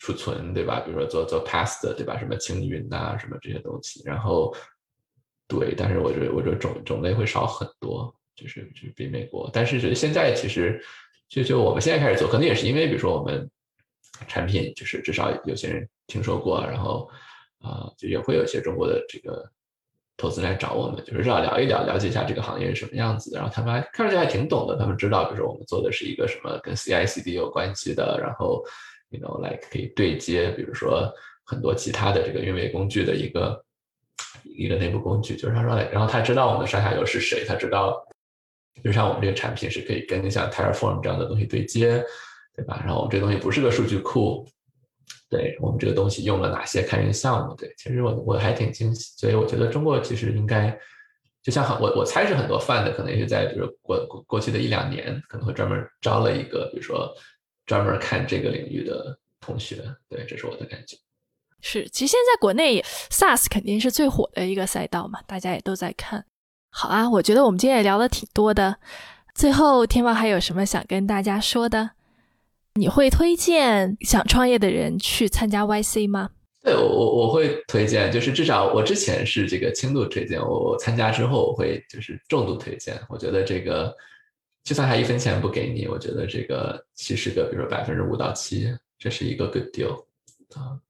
[0.05, 0.81] 储存对吧？
[0.81, 2.15] 比如说做做 past 对吧？
[2.19, 4.03] 什么青云呐，什么这些东西。
[4.05, 4.55] 然后
[5.47, 9.49] 对，但是我觉得我觉得种种类会少很多，就是就是比美国。
[9.51, 10.79] 但是觉得现在其实
[11.27, 13.49] 就就我们现在开始做，可能也是因为比如说我们
[14.27, 17.09] 产品就是至少有些人听说过，然后
[17.57, 19.43] 啊就也会有一些中国的这个
[20.17, 23.35] 投资来找我们，就是让聊一聊，了解一下这个行业是什么样子。
[23.35, 28.63] 然后他们还看上去还挺懂的，他们知道，比如说我们做的是一个什么跟 CI/CD 有关系的，然后。
[29.15, 31.11] You know like 可以对接，比如说
[31.45, 33.63] 很多其他的这个运维工具的一个
[34.43, 38.03] 一个内部工具，就是他说，然后他知道我们的上下游是谁，他知道，
[38.83, 42.03] 就像我们这个产品是可以跟像 Terraform 这样的东西对接，
[42.55, 42.81] 对吧？
[42.85, 44.47] 然后我们这东西不是个数据库，
[45.29, 47.55] 对我们这个东西用了哪些开源项目？
[47.55, 50.77] 对，其实我我还挺惊喜，所以我觉得中国其实应该，
[51.43, 57.13] 就像很我我猜是很多泛的，可能也是在比如过过去的一两年，可能会专门招了一个，比如说。
[57.65, 59.77] 专门看这个领域的同学，
[60.09, 60.97] 对，这是我的感觉。
[61.61, 66.25] 是，其实现在国内 SaaS 肯定是最火的一个赛道嘛，大家也都在看。
[66.69, 68.77] 好啊，我觉得我们今天也聊了挺多的。
[69.33, 71.91] 最后，天猫还有什么想跟大家说的？
[72.75, 76.29] 你会推荐想创业的人去参加 YC 吗？
[76.61, 82.95] 对，我我我会推荐，就是至少我之前是这个轻度推荐，我我参加之后我会就是重度推荐。
[83.09, 83.95] 我觉得这个。
[84.65, 90.03] 就算他一分钱不给你，我觉得这个七十个，比如说百分之五到七，这是一个 good deal
[90.55, 90.81] 啊。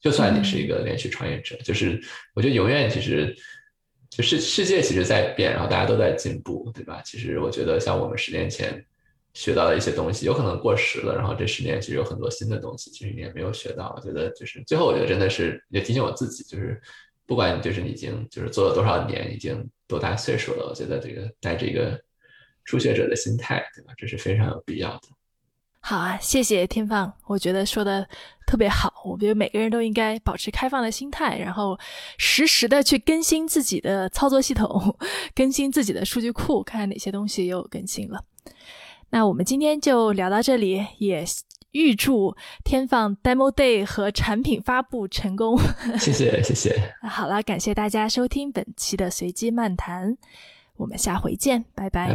[0.00, 2.00] 就算你是一个连续创业者，就是
[2.34, 3.36] 我觉得永远其实
[4.08, 7.02] 就是世界其实在变，然后大家都在进步，对吧？
[7.04, 8.82] 其实我觉得像我们十年前
[9.34, 13.92] 学到的一些东西，有可能过时了，然后这十年其实有很多新的东西，其实你也没有学到。
[13.94, 16.80] 我觉得就是最后，我觉得真的是也提醒我自己，就是
[17.26, 22.02] 不管你就是你已经就是做了多少年，已经多大岁数了，我觉得这个带着一个。
[22.64, 23.92] 初学者的心态，对吧？
[23.96, 25.02] 这是非常有必要的。
[25.80, 28.08] 好啊，谢谢天放，我觉得说的
[28.46, 28.90] 特别好。
[29.04, 31.78] 我觉得每个人都应该保持开放的心态，然后
[32.16, 34.96] 实时的去更新自己的操作系统，
[35.36, 38.24] 更新自己的数据库，看看哪些东西又有更新了。
[39.10, 41.22] 那我们今天就聊到这里，也
[41.72, 42.34] 预祝
[42.64, 45.58] 天放 Demo Day 和产品发布成功。
[45.98, 46.94] 谢谢，谢谢。
[47.06, 50.16] 好了，感谢大家收听本期的随机漫谈。
[50.76, 52.08] 我们下回见，拜拜，